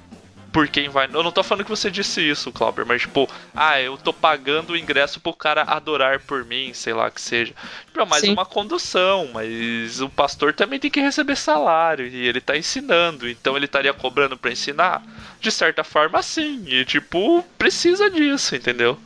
[0.52, 1.08] por quem vai.
[1.12, 4.72] Eu não tô falando que você disse isso, Clauber, mas tipo, ah, eu tô pagando
[4.74, 7.54] o ingresso pro cara adorar por mim, sei lá que seja.
[7.86, 8.34] Tipo, é mais Sim.
[8.34, 13.56] uma condução, mas o pastor também tem que receber salário e ele tá ensinando, então
[13.56, 15.04] ele estaria cobrando pra ensinar?
[15.40, 16.64] De certa forma, sim.
[16.66, 19.00] E tipo, precisa disso, entendeu?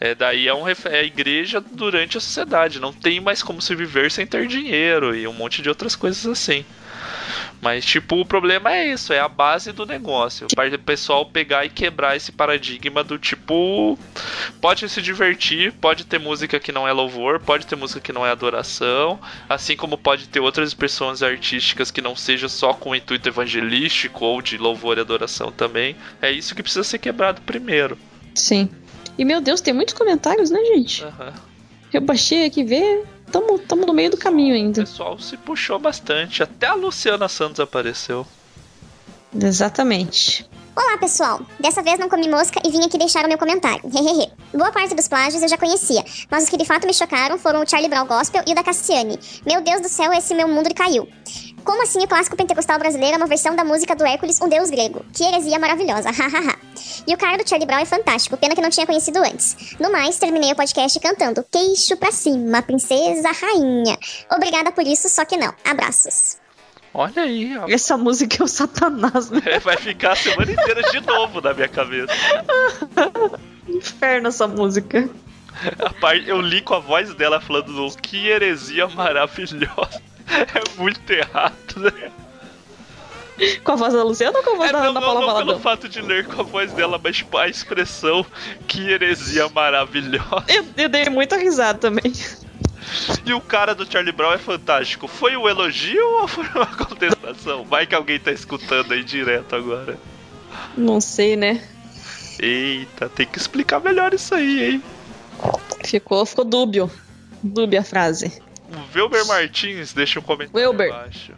[0.00, 2.80] É, daí é, um, é a igreja durante a sociedade.
[2.80, 6.26] Não tem mais como se viver sem ter dinheiro e um monte de outras coisas
[6.26, 6.64] assim.
[7.62, 10.48] Mas, tipo, o problema é isso, é a base do negócio.
[10.52, 13.96] Para o pessoal pegar e quebrar esse paradigma do tipo.
[14.60, 18.26] Pode se divertir, pode ter música que não é louvor, pode ter música que não
[18.26, 19.16] é adoração,
[19.48, 24.42] assim como pode ter outras expressões artísticas que não seja só com intuito evangelístico ou
[24.42, 25.94] de louvor e adoração também.
[26.20, 27.96] É isso que precisa ser quebrado primeiro.
[28.34, 28.68] Sim.
[29.16, 31.04] E meu Deus, tem muitos comentários, né, gente?
[31.04, 31.32] Aham.
[31.92, 33.04] Eu baixei aqui ver.
[33.32, 34.80] Tamo, tamo no meio do caminho O ainda.
[34.82, 36.42] pessoal se puxou bastante.
[36.42, 38.26] Até a Luciana Santos apareceu.
[39.34, 40.48] Exatamente.
[40.74, 41.40] Olá, pessoal!
[41.60, 43.82] Dessa vez não comi mosca e vim aqui deixar o meu comentário.
[43.94, 44.30] Hehehe.
[44.54, 47.62] Boa parte dos plágios eu já conhecia, mas os que de fato me chocaram foram
[47.62, 49.18] o Charlie Brown Gospel e o da Cassiane.
[49.46, 51.06] Meu Deus do céu, esse meu mundo caiu.
[51.62, 54.70] Como assim o clássico pentecostal brasileiro é uma versão da música do Hércules, um deus
[54.70, 55.04] grego?
[55.12, 56.56] Que heresia maravilhosa, hahaha.
[57.06, 59.76] e o cara do Charlie Brown é fantástico, pena que não tinha conhecido antes.
[59.78, 63.98] No mais, terminei o podcast cantando Queixo pra cima, princesa, rainha.
[64.34, 65.54] Obrigada por isso, só que não.
[65.64, 66.41] Abraços.
[66.94, 67.66] Olha aí, ó.
[67.68, 69.40] Essa música é o Satanás, né?
[69.46, 72.12] É, vai ficar a semana inteira de novo na minha cabeça.
[73.68, 75.08] Inferno essa música.
[75.78, 80.02] A parte, eu li com a voz dela falando "Oh, que heresia maravilhosa.
[80.28, 82.10] É muito errado, né?
[83.64, 85.26] Com a voz da Luciana ou com a voz É, da não, não, Paula não
[85.26, 85.60] pelo Valadão?
[85.60, 88.24] fato de ler com a voz dela, mas tipo, a expressão
[88.68, 90.44] que heresia maravilhosa.
[90.48, 92.12] Eu, eu dei muita risada também.
[93.24, 95.06] E o cara do Charlie Brown é fantástico.
[95.06, 97.64] Foi um elogio ou foi uma contestação?
[97.64, 99.98] Vai que alguém tá escutando aí direto agora.
[100.76, 101.66] Não sei, né?
[102.38, 104.82] Eita, tem que explicar melhor isso aí, hein?
[105.84, 106.90] Ficou, ficou dúbio.
[107.42, 108.40] Dúbia a frase.
[108.68, 110.88] O Wilber Martins deixa um comentário Wilber.
[110.88, 111.32] embaixo.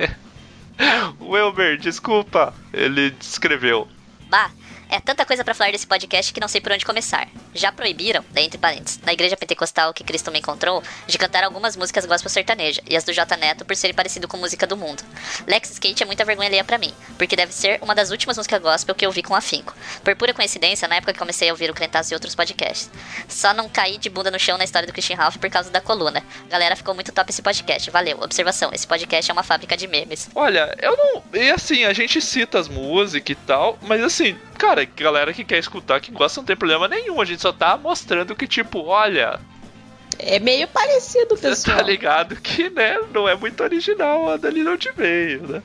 [1.20, 2.54] Wilber, desculpa.
[2.72, 3.86] Ele escreveu.
[4.28, 4.50] Bah,
[4.90, 7.28] é tanta coisa pra falar desse podcast que não sei por onde começar.
[7.54, 12.04] Já proibiram, entre parênteses, na igreja pentecostal que Cristo me encontrou, de cantar algumas músicas
[12.04, 15.02] gospel sertaneja e as do J Neto por serem parecido com música do mundo.
[15.46, 18.60] Lex Skate é muita vergonha alheia pra mim, porque deve ser uma das últimas músicas
[18.60, 19.74] gospel que eu vi com afinco.
[20.02, 22.90] Por pura coincidência, na época que comecei a ouvir o Crentaço e outros podcasts.
[23.28, 25.80] Só não caí de bunda no chão na história do Christian Ralph por causa da
[25.80, 26.22] coluna.
[26.48, 27.90] Galera, ficou muito top esse podcast.
[27.90, 28.18] Valeu.
[28.20, 30.28] Observação, esse podcast é uma fábrica de memes.
[30.34, 31.22] Olha, eu não.
[31.32, 35.58] E assim, a gente cita as músicas e tal, mas assim, cara, galera que quer
[35.58, 37.20] escutar, que gosta, não tem problema nenhum.
[37.20, 39.40] A gente só tá mostrando que, tipo, olha,
[40.18, 41.78] É meio parecido, você pessoal.
[41.78, 45.62] tá ligado que, né, não é muito original a dali não te veio, né?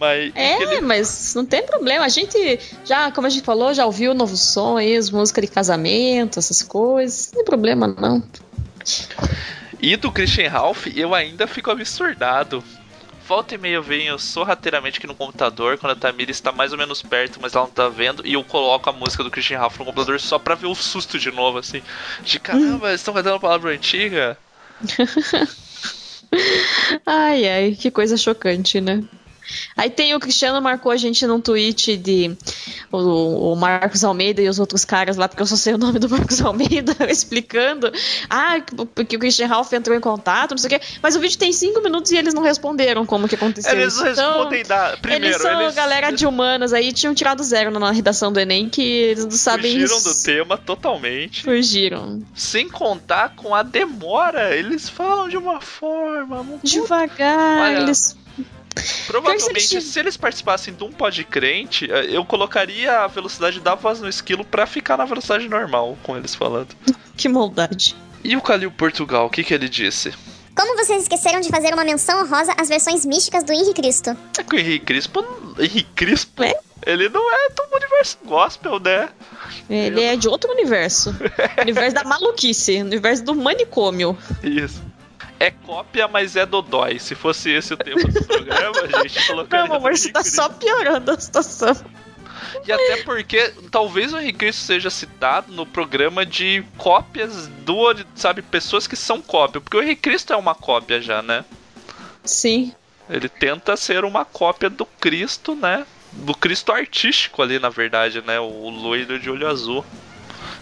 [0.00, 0.32] Mas.
[0.36, 2.04] É, aquele- mas não tem problema.
[2.04, 5.44] A gente já, como a gente falou, já ouviu o novo som aí, as músicas
[5.44, 7.26] de casamento, essas coisas.
[7.32, 8.22] Não tem problema, não.
[9.80, 12.62] E do Christian Ralph, eu ainda fico absurdado.
[13.28, 16.78] Volta e meia eu venho sorrateiramente aqui no computador, quando a Tamira está mais ou
[16.78, 19.78] menos perto, mas ela não tá vendo, e eu coloco a música do Christian Ralph
[19.78, 21.82] no computador só pra ver o susto de novo, assim.
[22.22, 24.38] De caramba, eles estão cantando palavra antiga.
[27.06, 29.02] Ai, ai, que coisa chocante, né?
[29.76, 32.36] Aí tem o Cristiano marcou a gente num tweet de
[32.92, 35.98] o, o Marcos Almeida e os outros caras lá, porque eu só sei o nome
[35.98, 37.92] do Marcos Almeida, explicando.
[38.28, 38.56] Ah,
[38.94, 40.86] porque o Christian Ralph entrou em contato, não sei o quê.
[41.02, 44.06] Mas o vídeo tem cinco minutos e eles não responderam como que aconteceu Eles Então,
[44.08, 44.96] respondem da.
[45.00, 48.68] Primeiro, eles são eles galera de humanas aí, tinham tirado zero na redação do Enem,
[48.68, 50.08] que eles não sabem fugiram isso.
[50.08, 51.42] do tema totalmente.
[51.42, 52.22] Fugiram.
[52.34, 54.54] Sem contar com a demora.
[54.56, 56.42] Eles falam de uma forma.
[56.42, 58.16] muito- Devagar, Olha, eles.
[59.06, 64.00] Provavelmente, se eles participassem de um pod crente, eh, eu colocaria a velocidade da voz
[64.00, 66.68] no esquilo pra ficar na velocidade normal com eles falando.
[67.16, 67.96] Que maldade.
[68.22, 70.12] E o Calil Portugal, o que, que ele disse?
[70.54, 74.16] Como vocês esqueceram de fazer uma menção honrosa às versões místicas do Henrique Cristo?
[74.36, 75.24] É que o Henrique Crispo.
[75.56, 76.42] Henrique Crispo?
[76.42, 76.52] É?
[76.84, 79.08] Ele não é do universo gospel, né?
[79.70, 81.14] Ele é de outro universo.
[81.62, 84.18] universo da maluquice, universo do manicômio.
[84.42, 84.82] Isso.
[85.40, 86.98] É cópia, mas é dodói.
[86.98, 89.68] Se fosse esse o tema do programa, a gente colocaria.
[89.68, 91.76] Não, amor, você tá só piorando a situação.
[92.66, 98.42] E até porque talvez o Henrique Cristo seja citado no programa de cópias do, sabe,
[98.42, 101.44] pessoas que são cópia, porque o Henrique Cristo é uma cópia já, né?
[102.24, 102.72] Sim.
[103.08, 105.86] Ele tenta ser uma cópia do Cristo, né?
[106.12, 108.40] Do Cristo artístico ali, na verdade, né?
[108.40, 109.84] O loiro de olho azul.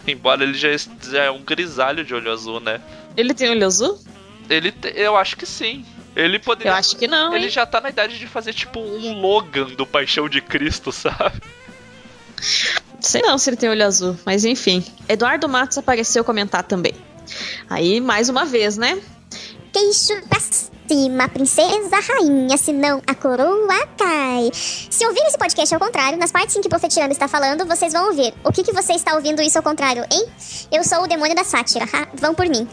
[0.07, 0.69] Embora ele já,
[1.11, 2.81] já é um grisalho de olho azul, né?
[3.17, 3.99] Ele tem olho azul?
[4.49, 5.85] Ele, te- eu acho que sim.
[6.15, 6.73] Ele poderia.
[6.73, 7.51] Eu acho que não, Ele hein?
[7.51, 11.41] já tá na idade de fazer tipo um Logan do Paixão de Cristo, sabe?
[13.01, 14.85] Sei não se ele tem olho azul, mas enfim.
[15.09, 16.95] Eduardo Matos apareceu comentar também.
[17.69, 18.99] Aí, mais uma vez, né?
[19.73, 20.39] Queixo pra
[20.89, 24.51] cima, princesa, rainha, senão a coroa cai.
[24.55, 27.93] Se ouvir esse podcast ao contrário, nas partes em que o Profetirando está falando, vocês
[27.93, 28.33] vão ouvir.
[28.45, 30.27] O que, que você está ouvindo isso ao contrário, hein?
[30.73, 32.09] Eu sou o demônio da sátira, ha?
[32.15, 32.67] Vão por mim.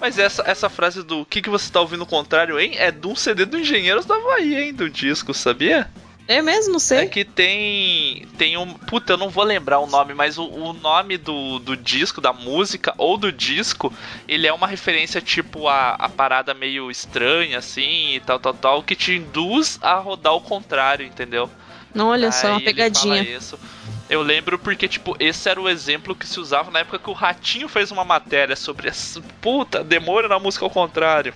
[0.00, 2.72] Mas essa, essa frase do que, que você tá ouvindo o contrário, hein?
[2.76, 4.74] É de um CD do Engenheiros da Havaí, hein?
[4.74, 5.90] Do disco, sabia?
[6.28, 7.06] Eu mesmo não É sei.
[7.06, 8.26] que tem.
[8.36, 8.74] Tem um.
[8.74, 12.32] Puta, eu não vou lembrar o nome, mas o, o nome do, do disco, da
[12.32, 13.92] música ou do disco,
[14.26, 18.82] ele é uma referência tipo a, a parada meio estranha, assim, e tal, tal, tal,
[18.82, 21.48] que te induz a rodar o contrário, entendeu?
[21.94, 23.22] Não, olha só, Aí uma ele pegadinha.
[23.24, 23.58] fala isso.
[24.08, 27.12] Eu lembro porque, tipo, esse era o exemplo que se usava na época que o
[27.12, 31.34] Ratinho fez uma matéria sobre essa puta, demora na música ao contrário.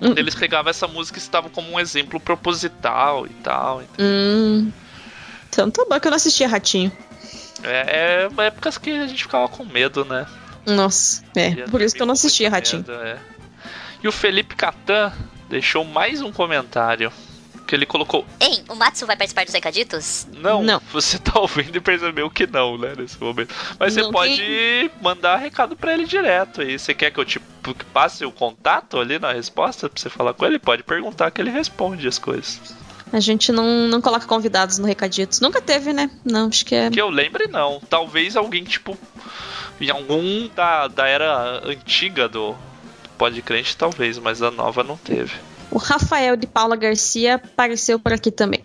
[0.00, 0.14] Hum.
[0.16, 3.82] Eles pegavam essa música e estavam como um exemplo proposital e tal.
[3.98, 4.70] Hum.
[5.48, 6.92] Então tá bom que eu não assistia Ratinho.
[7.62, 10.26] É, é épocas que a gente ficava com medo, né?
[10.66, 11.54] Nossa, é.
[11.68, 12.84] Por isso que eu não assistia Ratinho.
[12.86, 13.18] medo, é.
[14.02, 15.12] E o Felipe Catan
[15.48, 17.10] deixou mais um comentário.
[17.74, 18.24] Que ele colocou.
[18.40, 20.28] Hein, o Matsu vai participar dos recaditos?
[20.36, 20.80] Não, Não.
[20.92, 22.92] você tá ouvindo e percebeu que não, né?
[22.96, 23.52] Nesse momento.
[23.80, 26.78] Mas você Não pode mandar recado pra ele direto aí.
[26.78, 27.40] Você quer que eu te
[27.92, 30.60] passe o contato ali na resposta pra você falar com ele?
[30.60, 32.60] Pode perguntar que ele responde as coisas.
[33.12, 35.40] A gente não, não coloca convidados no Recaditos.
[35.40, 36.08] Nunca teve, né?
[36.24, 36.90] Não, acho que é.
[36.90, 37.80] Que eu lembre, não.
[37.90, 38.96] Talvez alguém, tipo,
[39.80, 42.54] em algum da, da era antiga do
[43.18, 45.32] Pode Crente, talvez, mas a nova não teve.
[45.74, 48.62] O Rafael de Paula Garcia apareceu por aqui também.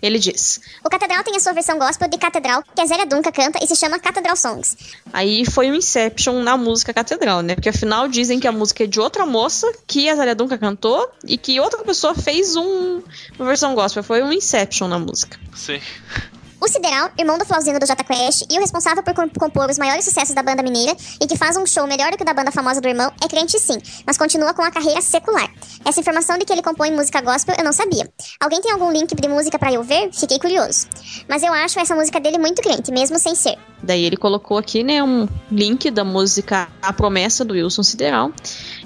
[0.00, 3.32] Ele diz: O Catedral tem a sua versão gospel de Catedral, que a Zélia Dunca
[3.32, 4.76] canta e se chama Catedral Songs.
[5.12, 7.56] Aí foi um Inception na música Catedral, né?
[7.56, 11.10] Porque afinal dizem que a música é de outra moça que a Zélia Duncan cantou
[11.26, 13.02] e que outra pessoa fez um,
[13.36, 14.04] uma versão gospel.
[14.04, 15.36] Foi um Inception na música.
[15.56, 15.80] Sim.
[16.60, 20.04] O Sideral, irmão do Flauzino do J Quest e o responsável por compor os maiores
[20.04, 22.50] sucessos da banda mineira e que faz um show melhor do que o da banda
[22.50, 25.50] famosa do irmão, é crente sim, mas continua com a carreira secular.
[25.84, 28.08] Essa informação de que ele compõe música gospel eu não sabia.
[28.40, 30.10] Alguém tem algum link de música para eu ver?
[30.12, 30.86] Fiquei curioso.
[31.28, 33.56] Mas eu acho essa música dele muito crente, mesmo sem ser.
[33.82, 38.32] Daí ele colocou aqui, né, um link da música A Promessa do Wilson Sideral.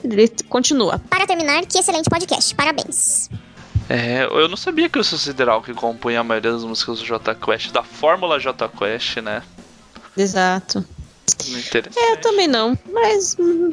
[0.02, 0.98] Ele continua.
[1.10, 2.54] Para terminar, que excelente podcast.
[2.54, 3.28] Parabéns.
[3.88, 7.34] É, eu não sabia que o Sideral que compunha a maioria das músicas do J
[7.34, 9.42] Quest, da fórmula J Quest, né?
[10.16, 10.84] Exato.
[11.96, 13.72] É, eu também não, mas hum,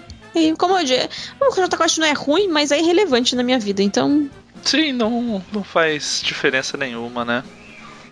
[0.58, 1.10] como eu disse,
[1.40, 4.30] o J Quest não é ruim, mas é irrelevante na minha vida, então.
[4.64, 7.44] Sim, não, não faz diferença nenhuma, né?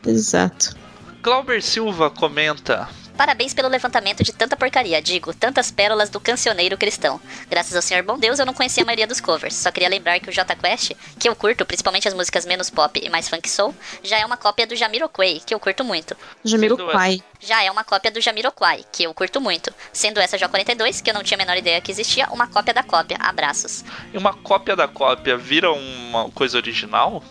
[0.06, 0.76] Exato.
[1.22, 7.22] Glauber Silva comenta: Parabéns pelo levantamento de tanta porcaria, digo, tantas pérolas do cancioneiro cristão.
[7.50, 9.56] Graças ao Senhor Bom Deus eu não conhecia a maioria dos covers.
[9.56, 13.00] Só queria lembrar que o J Quest, que eu curto, principalmente as músicas menos pop
[13.02, 16.18] e mais funk soul, já é uma cópia do Jamiroquai, que eu curto muito.
[16.44, 17.22] Jamiroquai.
[17.40, 19.72] Já é uma cópia do Jamiroquai, que eu curto muito.
[19.92, 22.84] Sendo essa J42, que eu não tinha a menor ideia que existia, uma cópia da
[22.84, 23.18] cópia.
[23.20, 23.84] Abraços.
[24.14, 27.24] E uma cópia da cópia vira uma coisa original?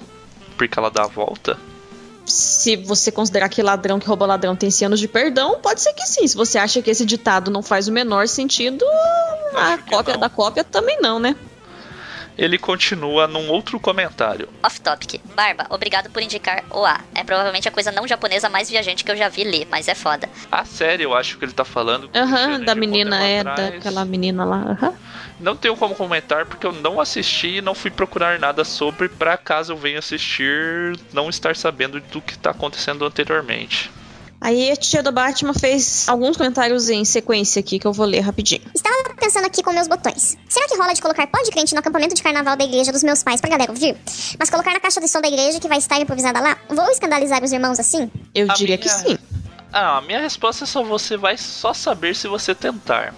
[0.57, 1.59] Porque ela dá a volta?
[2.27, 5.93] Se você considerar que ladrão que rouba ladrão tem 100 anos de perdão, pode ser
[5.93, 6.27] que sim.
[6.27, 8.85] Se você acha que esse ditado não faz o menor sentido,
[9.55, 10.21] a cópia não.
[10.21, 11.37] da cópia também não, né?
[12.37, 14.49] Ele continua num outro comentário.
[14.63, 15.21] Off topic.
[15.35, 16.99] Barba, obrigado por indicar o A.
[17.15, 19.95] É provavelmente a coisa não japonesa mais viajante que eu já vi ler, mas é
[19.95, 20.29] foda.
[20.51, 22.09] A série, eu acho que ele tá falando.
[22.15, 24.57] Aham, da menina, é, daquela menina lá.
[24.57, 24.89] Aham.
[24.89, 25.12] Uhum.
[25.43, 29.37] Não tenho como comentar porque eu não assisti e não fui procurar nada sobre para
[29.37, 33.91] caso eu venha assistir não estar sabendo do que tá acontecendo anteriormente.
[34.41, 38.21] Aí a tia do Batman fez alguns comentários em sequência aqui que eu vou ler
[38.21, 38.63] rapidinho.
[38.75, 40.37] Estava pensando aqui com meus botões.
[40.49, 43.03] Será que rola de colocar pó de crente no acampamento de carnaval da igreja dos
[43.03, 43.97] meus pais pra galera ouvir?
[44.39, 46.57] Mas colocar na caixa de som da igreja que vai estar improvisada lá?
[46.69, 48.11] Vou escandalizar os irmãos assim?
[48.35, 48.79] Eu a diria minha...
[48.79, 49.19] que sim.
[49.73, 53.15] Ah, a minha resposta é só você vai só saber se você tentar.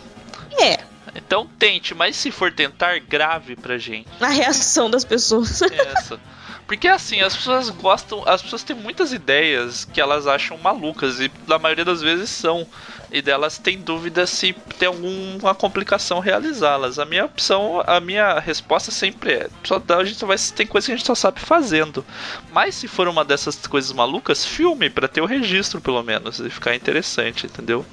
[0.59, 0.94] É.
[1.15, 4.09] Então tente, mas se for tentar, grave pra gente.
[4.21, 5.63] A reação das pessoas.
[5.63, 6.19] Essa.
[6.67, 11.31] Porque assim, as pessoas gostam, as pessoas têm muitas ideias que elas acham malucas e
[11.47, 12.67] na maioria das vezes são.
[13.13, 16.99] E delas têm dúvida se tem alguma complicação realizá-las.
[16.99, 20.87] A minha opção, a minha resposta sempre é: só a gente só vai tem coisa
[20.87, 22.05] que a gente só sabe fazendo.
[22.51, 26.51] Mas se for uma dessas coisas malucas, filme para ter o registro pelo menos e
[26.51, 27.87] ficar interessante, entendeu?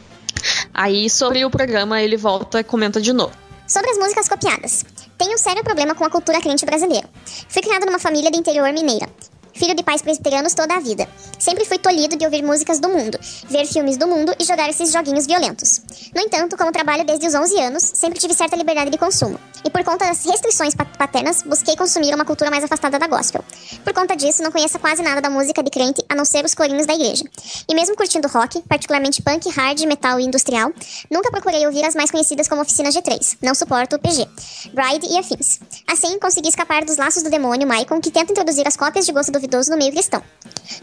[0.74, 3.34] Aí sobre o programa ele volta e comenta de novo.
[3.68, 4.86] Sobre as músicas copiadas.
[5.18, 7.10] Tenho um sério problema com a cultura crente brasileira.
[7.48, 9.08] Fui criado numa família do interior mineira
[9.54, 11.08] filho de pais presbiterianos toda a vida.
[11.40, 14.92] Sempre fui tolhido de ouvir músicas do mundo, ver filmes do mundo e jogar esses
[14.92, 15.82] joguinhos violentos.
[16.14, 19.40] No entanto, como trabalho desde os 11 anos, sempre tive certa liberdade de consumo.
[19.64, 23.44] E por conta das restrições paternas, busquei consumir uma cultura mais afastada da gospel.
[23.84, 26.56] Por conta disso, não conheço quase nada da música de crente, a não ser os
[26.56, 27.24] corinhos da igreja.
[27.68, 30.72] E mesmo curtindo rock, particularmente punk, hard, metal e industrial,
[31.10, 33.38] nunca procurei ouvir as mais conhecidas como Oficina G3.
[33.42, 34.28] Não suporto o PG,
[34.74, 35.60] Bride e afins.
[35.88, 39.32] Assim, consegui escapar dos laços do demônio Maicon, que tenta introduzir as cópias de gosto
[39.42, 40.22] duvidoso no meio cristão.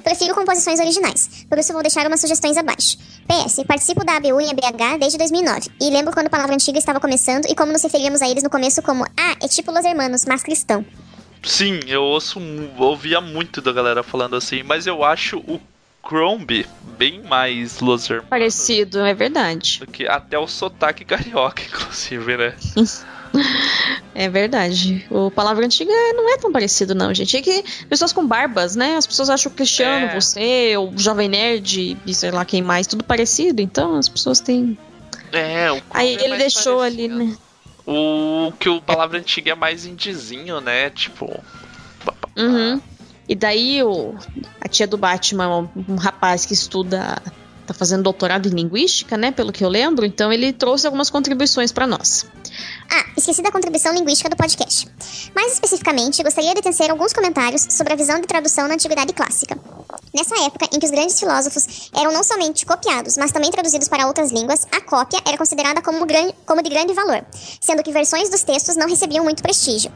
[0.02, 2.98] Prefiro composições originais, por isso vou deixar umas sugestões abaixo.
[3.26, 7.00] PS, participo da ABU em ABH desde 2009, e lembro quando a Palavra Antiga estava
[7.00, 10.24] começando e como nos referíamos a eles no começo como Ah, é tipo Los Hermanos,
[10.26, 10.84] mas cristão.
[11.42, 12.40] Sim, eu ouço,
[12.76, 15.60] ouvia muito da galera falando assim, mas eu acho o
[16.02, 16.66] Crombie
[16.98, 18.28] bem mais Los Hermanos.
[18.28, 19.78] Parecido, é verdade.
[19.80, 22.54] Do que até o sotaque carioca, inclusive, né?
[24.14, 25.06] É verdade.
[25.10, 27.36] O Palavra Antiga não é tão parecido, não, gente.
[27.36, 28.96] É que pessoas com barbas, né?
[28.96, 30.14] As pessoas acham o Cristiano, é.
[30.20, 33.62] você, o Jovem Nerd e sei lá quem mais, tudo parecido.
[33.62, 34.76] Então as pessoas têm.
[35.32, 37.04] É, o Aí é ele deixou parecido.
[37.04, 37.36] ali, né?
[37.86, 40.90] O que o Palavra Antiga é mais indizinho, né?
[40.90, 41.42] Tipo.
[42.36, 42.80] Uhum.
[43.28, 44.14] E daí o,
[44.60, 47.20] a tia do Batman, um, um rapaz que estuda
[47.68, 51.70] tá fazendo doutorado em linguística, né, pelo que eu lembro, então ele trouxe algumas contribuições
[51.70, 52.26] para nós.
[52.90, 54.88] Ah, esqueci da contribuição linguística do podcast.
[55.34, 59.58] Mais especificamente, gostaria de tecer alguns comentários sobre a visão de tradução na Antiguidade Clássica.
[60.14, 64.06] Nessa época em que os grandes filósofos eram não somente copiados, mas também traduzidos para
[64.06, 66.06] outras línguas, a cópia era considerada como,
[66.46, 67.24] como de grande valor,
[67.60, 69.92] sendo que versões dos textos não recebiam muito prestígio.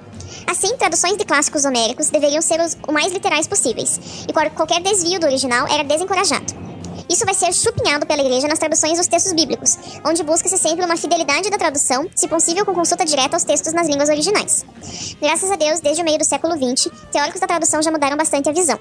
[0.46, 5.26] Assim, traduções de clássicos homéricos deveriam ser os mais literais possíveis, e qualquer desvio do
[5.26, 6.71] original era desencorajado.
[7.12, 10.96] Isso vai ser chupinhado pela igreja nas traduções dos textos bíblicos, onde busca-se sempre uma
[10.96, 14.64] fidelidade da tradução, se possível com consulta direta aos textos nas línguas originais.
[15.20, 18.48] Graças a Deus, desde o meio do século XX, teóricos da tradução já mudaram bastante
[18.48, 18.78] a visão.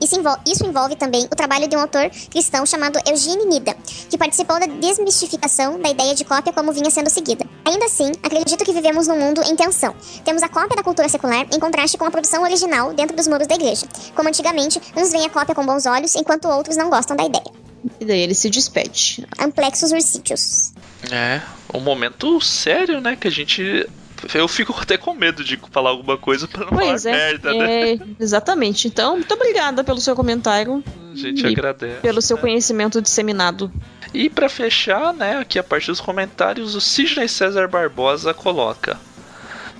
[0.00, 3.76] Isso envolve, isso envolve também o trabalho de um autor cristão chamado Eugene Nida,
[4.08, 7.44] que participou da desmistificação da ideia de cópia como vinha sendo seguida.
[7.64, 9.94] Ainda assim, acredito que vivemos num mundo em tensão.
[10.24, 13.46] Temos a cópia da cultura secular em contraste com a produção original dentro dos muros
[13.46, 13.86] da igreja.
[14.14, 17.52] Como antigamente, uns veem a cópia com bons olhos, enquanto outros não gostam da ideia.
[17.98, 19.26] E daí ele se despede.
[19.38, 20.72] Amplexus ursídeos.
[21.10, 21.40] É,
[21.72, 23.16] um momento sério, né?
[23.16, 23.86] Que a gente.
[24.34, 27.54] Eu fico até com medo de falar alguma coisa pra não Pois falar é, merda,
[27.54, 27.92] né?
[27.92, 28.86] é, exatamente.
[28.88, 32.00] Então, muito obrigada pelo seu comentário, A gente agradece.
[32.00, 32.40] pelo seu né?
[32.42, 33.72] conhecimento disseminado.
[34.12, 38.98] E pra fechar, né, aqui a parte dos comentários, o Sidney César Barbosa coloca.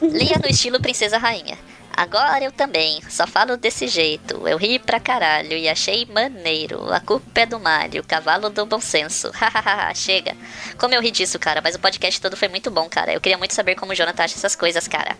[0.01, 1.59] Lia no estilo Princesa Rainha.
[2.01, 4.49] Agora eu também, só falo desse jeito.
[4.49, 6.91] Eu ri pra caralho e achei maneiro.
[6.91, 9.31] A culpa é do Mário, cavalo do bom senso.
[9.37, 10.35] Hahaha, chega.
[10.79, 13.13] Como eu ri disso, cara, mas o podcast todo foi muito bom, cara.
[13.13, 15.15] Eu queria muito saber como o Jonathan acha essas coisas, cara.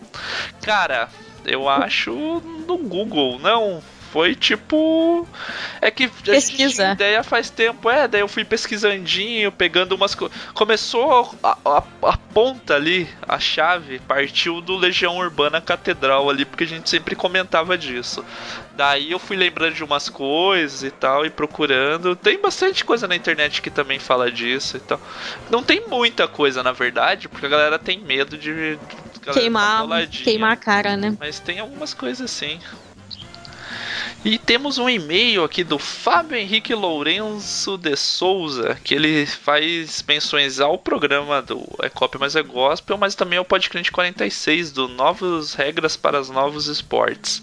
[0.63, 1.07] Cara,
[1.45, 3.83] eu acho no Google, não.
[4.11, 5.27] Foi tipo.
[5.81, 6.83] É que a gente Pesquisa.
[6.83, 10.37] tinha ideia faz tempo, é, daí eu fui pesquisandinho, pegando umas coisas.
[10.53, 16.63] Começou a, a- a ponta ali, a chave, partiu do Legião Urbana Catedral ali, porque
[16.63, 18.23] a gente sempre comentava disso.
[18.75, 22.15] Daí eu fui lembrando de umas coisas e tal, e procurando.
[22.15, 24.99] Tem bastante coisa na internet que também fala disso e tal.
[25.49, 28.51] Não tem muita coisa, na verdade, porque a galera tem medo de.
[28.51, 30.23] galera dar Queimar, boladinha.
[30.23, 31.15] queimar a cara, né?
[31.19, 32.59] Mas tem algumas coisas assim.
[34.23, 40.59] E temos um e-mail aqui do Fábio Henrique Lourenço de Souza, que ele faz menções
[40.59, 45.55] ao programa do É Copy Mas É Gospel, mas também ao Podcrente 46 do Novas
[45.55, 47.41] Regras para os Novos Esportes.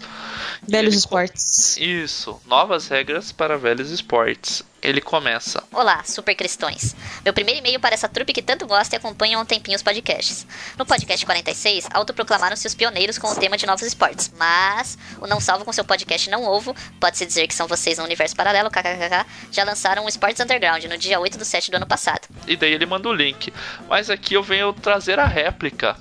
[0.65, 1.75] Velhos Ele- esportes.
[1.77, 4.63] Isso, novas regras para velhos esportes.
[4.81, 5.63] Ele começa.
[5.71, 6.95] Olá, super cristões.
[7.23, 9.83] Meu primeiro e-mail para essa trupe que tanto gosta e acompanha há um tempinho os
[9.83, 10.47] podcasts.
[10.77, 15.41] No podcast 46, autoproclamaram-se os pioneiros com o tema de novos esportes, mas o Não
[15.41, 19.25] Salvo com seu podcast Não Ovo, pode-se dizer que são vocês no universo paralelo, kkkk,
[19.51, 22.27] já lançaram o Sports Underground no dia 8 do 7 do ano passado.
[22.47, 23.53] E daí ele manda o link.
[23.89, 25.97] Mas aqui eu venho trazer a réplica.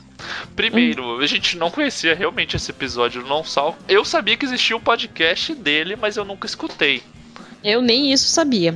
[0.55, 3.79] Primeiro, a gente não conhecia realmente esse episódio do Não Salvo.
[3.89, 7.03] Eu sabia que existia o podcast dele, mas eu nunca escutei.
[7.63, 8.75] Eu nem isso sabia.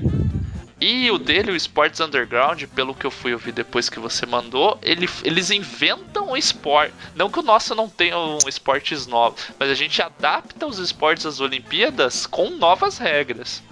[0.80, 4.76] E o dele, o Sports Underground, pelo que eu fui ouvir depois que você mandou,
[4.82, 6.92] ele- eles inventam um esporte.
[7.14, 11.24] Não que o nosso não tenha um esportes novos, mas a gente adapta os esportes
[11.24, 13.62] às Olimpíadas com novas regras.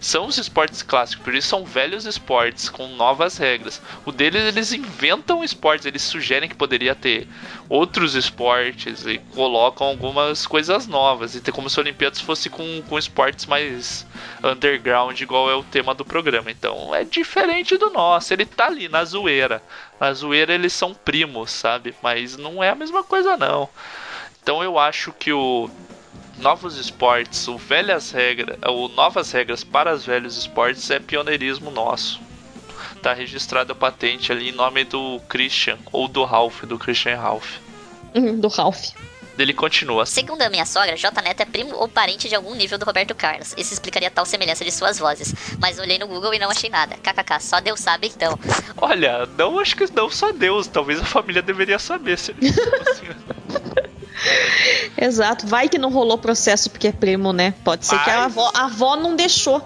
[0.00, 3.82] São os esportes clássicos, por isso são velhos esportes com novas regras.
[4.06, 7.28] O deles eles inventam esportes, eles sugerem que poderia ter
[7.68, 11.34] outros esportes e colocam algumas coisas novas.
[11.34, 14.06] E ter como se a Olimpíadas fosse com, com esportes mais
[14.42, 16.50] underground, igual é o tema do programa.
[16.50, 19.62] Então é diferente do nosso, ele tá ali na zoeira.
[20.00, 21.94] Na zoeira eles são primos, sabe?
[22.02, 23.68] Mas não é a mesma coisa não.
[24.42, 25.68] Então eu acho que o
[26.40, 32.20] novos esportes, o velhas regras, o novas regras para os velhos esportes é pioneirismo nosso.
[33.02, 37.58] Tá registrada a patente ali em nome do Christian ou do Ralph, do Christian Ralph.
[38.14, 38.90] Hum, Do Ralph.
[39.38, 40.04] Ele continua.
[40.04, 43.14] Segundo a minha sogra, J Neto é primo ou parente de algum nível do Roberto
[43.14, 43.54] Carlos.
[43.56, 45.34] Isso explicaria tal semelhança de suas vozes.
[45.58, 46.96] Mas olhei no Google e não achei nada.
[46.96, 48.38] KKK, só Deus sabe então.
[48.76, 52.50] Olha, não acho que não só Deus, talvez a família deveria saber se ele
[52.86, 53.06] assim.
[54.96, 55.46] Exato.
[55.46, 57.54] Vai que não rolou processo porque é primo, né?
[57.64, 59.62] Pode ser que a avó, a avó não deixou.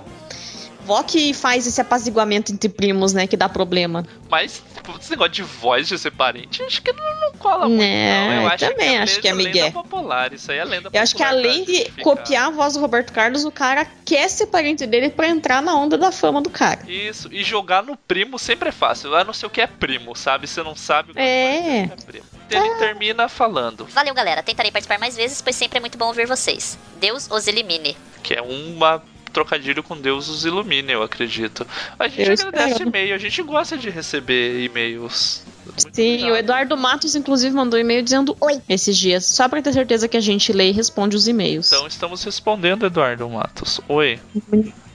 [0.84, 3.26] A avó que faz esse apaziguamento entre primos, né?
[3.26, 4.06] Que dá problema.
[4.30, 7.80] Mas tipo, esse negócio de voz de ser parente, acho que não, não cola muito.
[7.80, 8.34] Né, não.
[8.34, 9.62] Eu eu acho também que é acho que é migué.
[9.64, 10.32] lenda popular.
[10.34, 13.44] Isso aí é lenda Eu acho que além de copiar a voz do Roberto Carlos,
[13.44, 16.80] o cara quer ser parente dele pra entrar na onda da fama do cara.
[16.86, 19.14] Isso, e jogar no primo sempre é fácil.
[19.14, 20.46] Eu não sei o que é primo, sabe?
[20.46, 21.84] Você não sabe o que É.
[21.84, 22.26] é primo.
[22.50, 24.42] Ele termina falando Valeu, galera.
[24.42, 26.78] Tentarei participar mais vezes, pois sempre é muito bom ouvir vocês.
[27.00, 27.96] Deus os elimine.
[28.22, 29.02] que é uma
[29.34, 31.66] trocadilho com Deus os ilumine, eu acredito.
[31.98, 35.42] A gente Eu agradece e-mail, a gente gosta de receber e-mails.
[35.66, 39.60] Muito Sim, o Eduardo Matos, inclusive, mandou um e-mail dizendo oi esses dias, só pra
[39.60, 41.72] ter certeza que a gente lê e responde os e-mails.
[41.72, 43.80] Então estamos respondendo, Eduardo Matos.
[43.88, 44.20] Oi.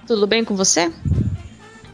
[0.07, 0.91] Tudo bem com você?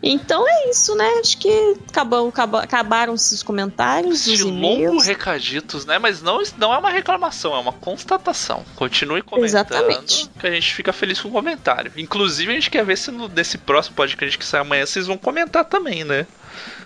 [0.08, 1.08] Então é isso, né?
[1.20, 5.06] Acho que acabou, acabou, acabaram-se os comentários, os Esse longo e-mails.
[5.08, 5.98] recaditos, né?
[5.98, 8.64] Mas não, não é uma reclamação, é uma constatação.
[8.76, 10.30] Continue comentando, Exatamente.
[10.40, 11.92] que a gente fica feliz com o comentário.
[11.98, 15.18] Inclusive, a gente quer ver se no, nesse próximo podcast que sai amanhã vocês vão
[15.18, 16.28] comentar também, né?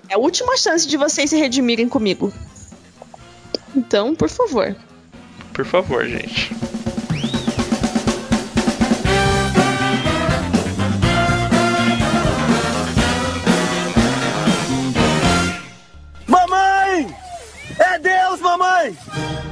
[0.07, 2.31] É a última chance de vocês se redimirem comigo.
[3.75, 4.73] Então, por favor.
[5.53, 6.55] Por favor, gente.
[18.89, 19.48] Hey!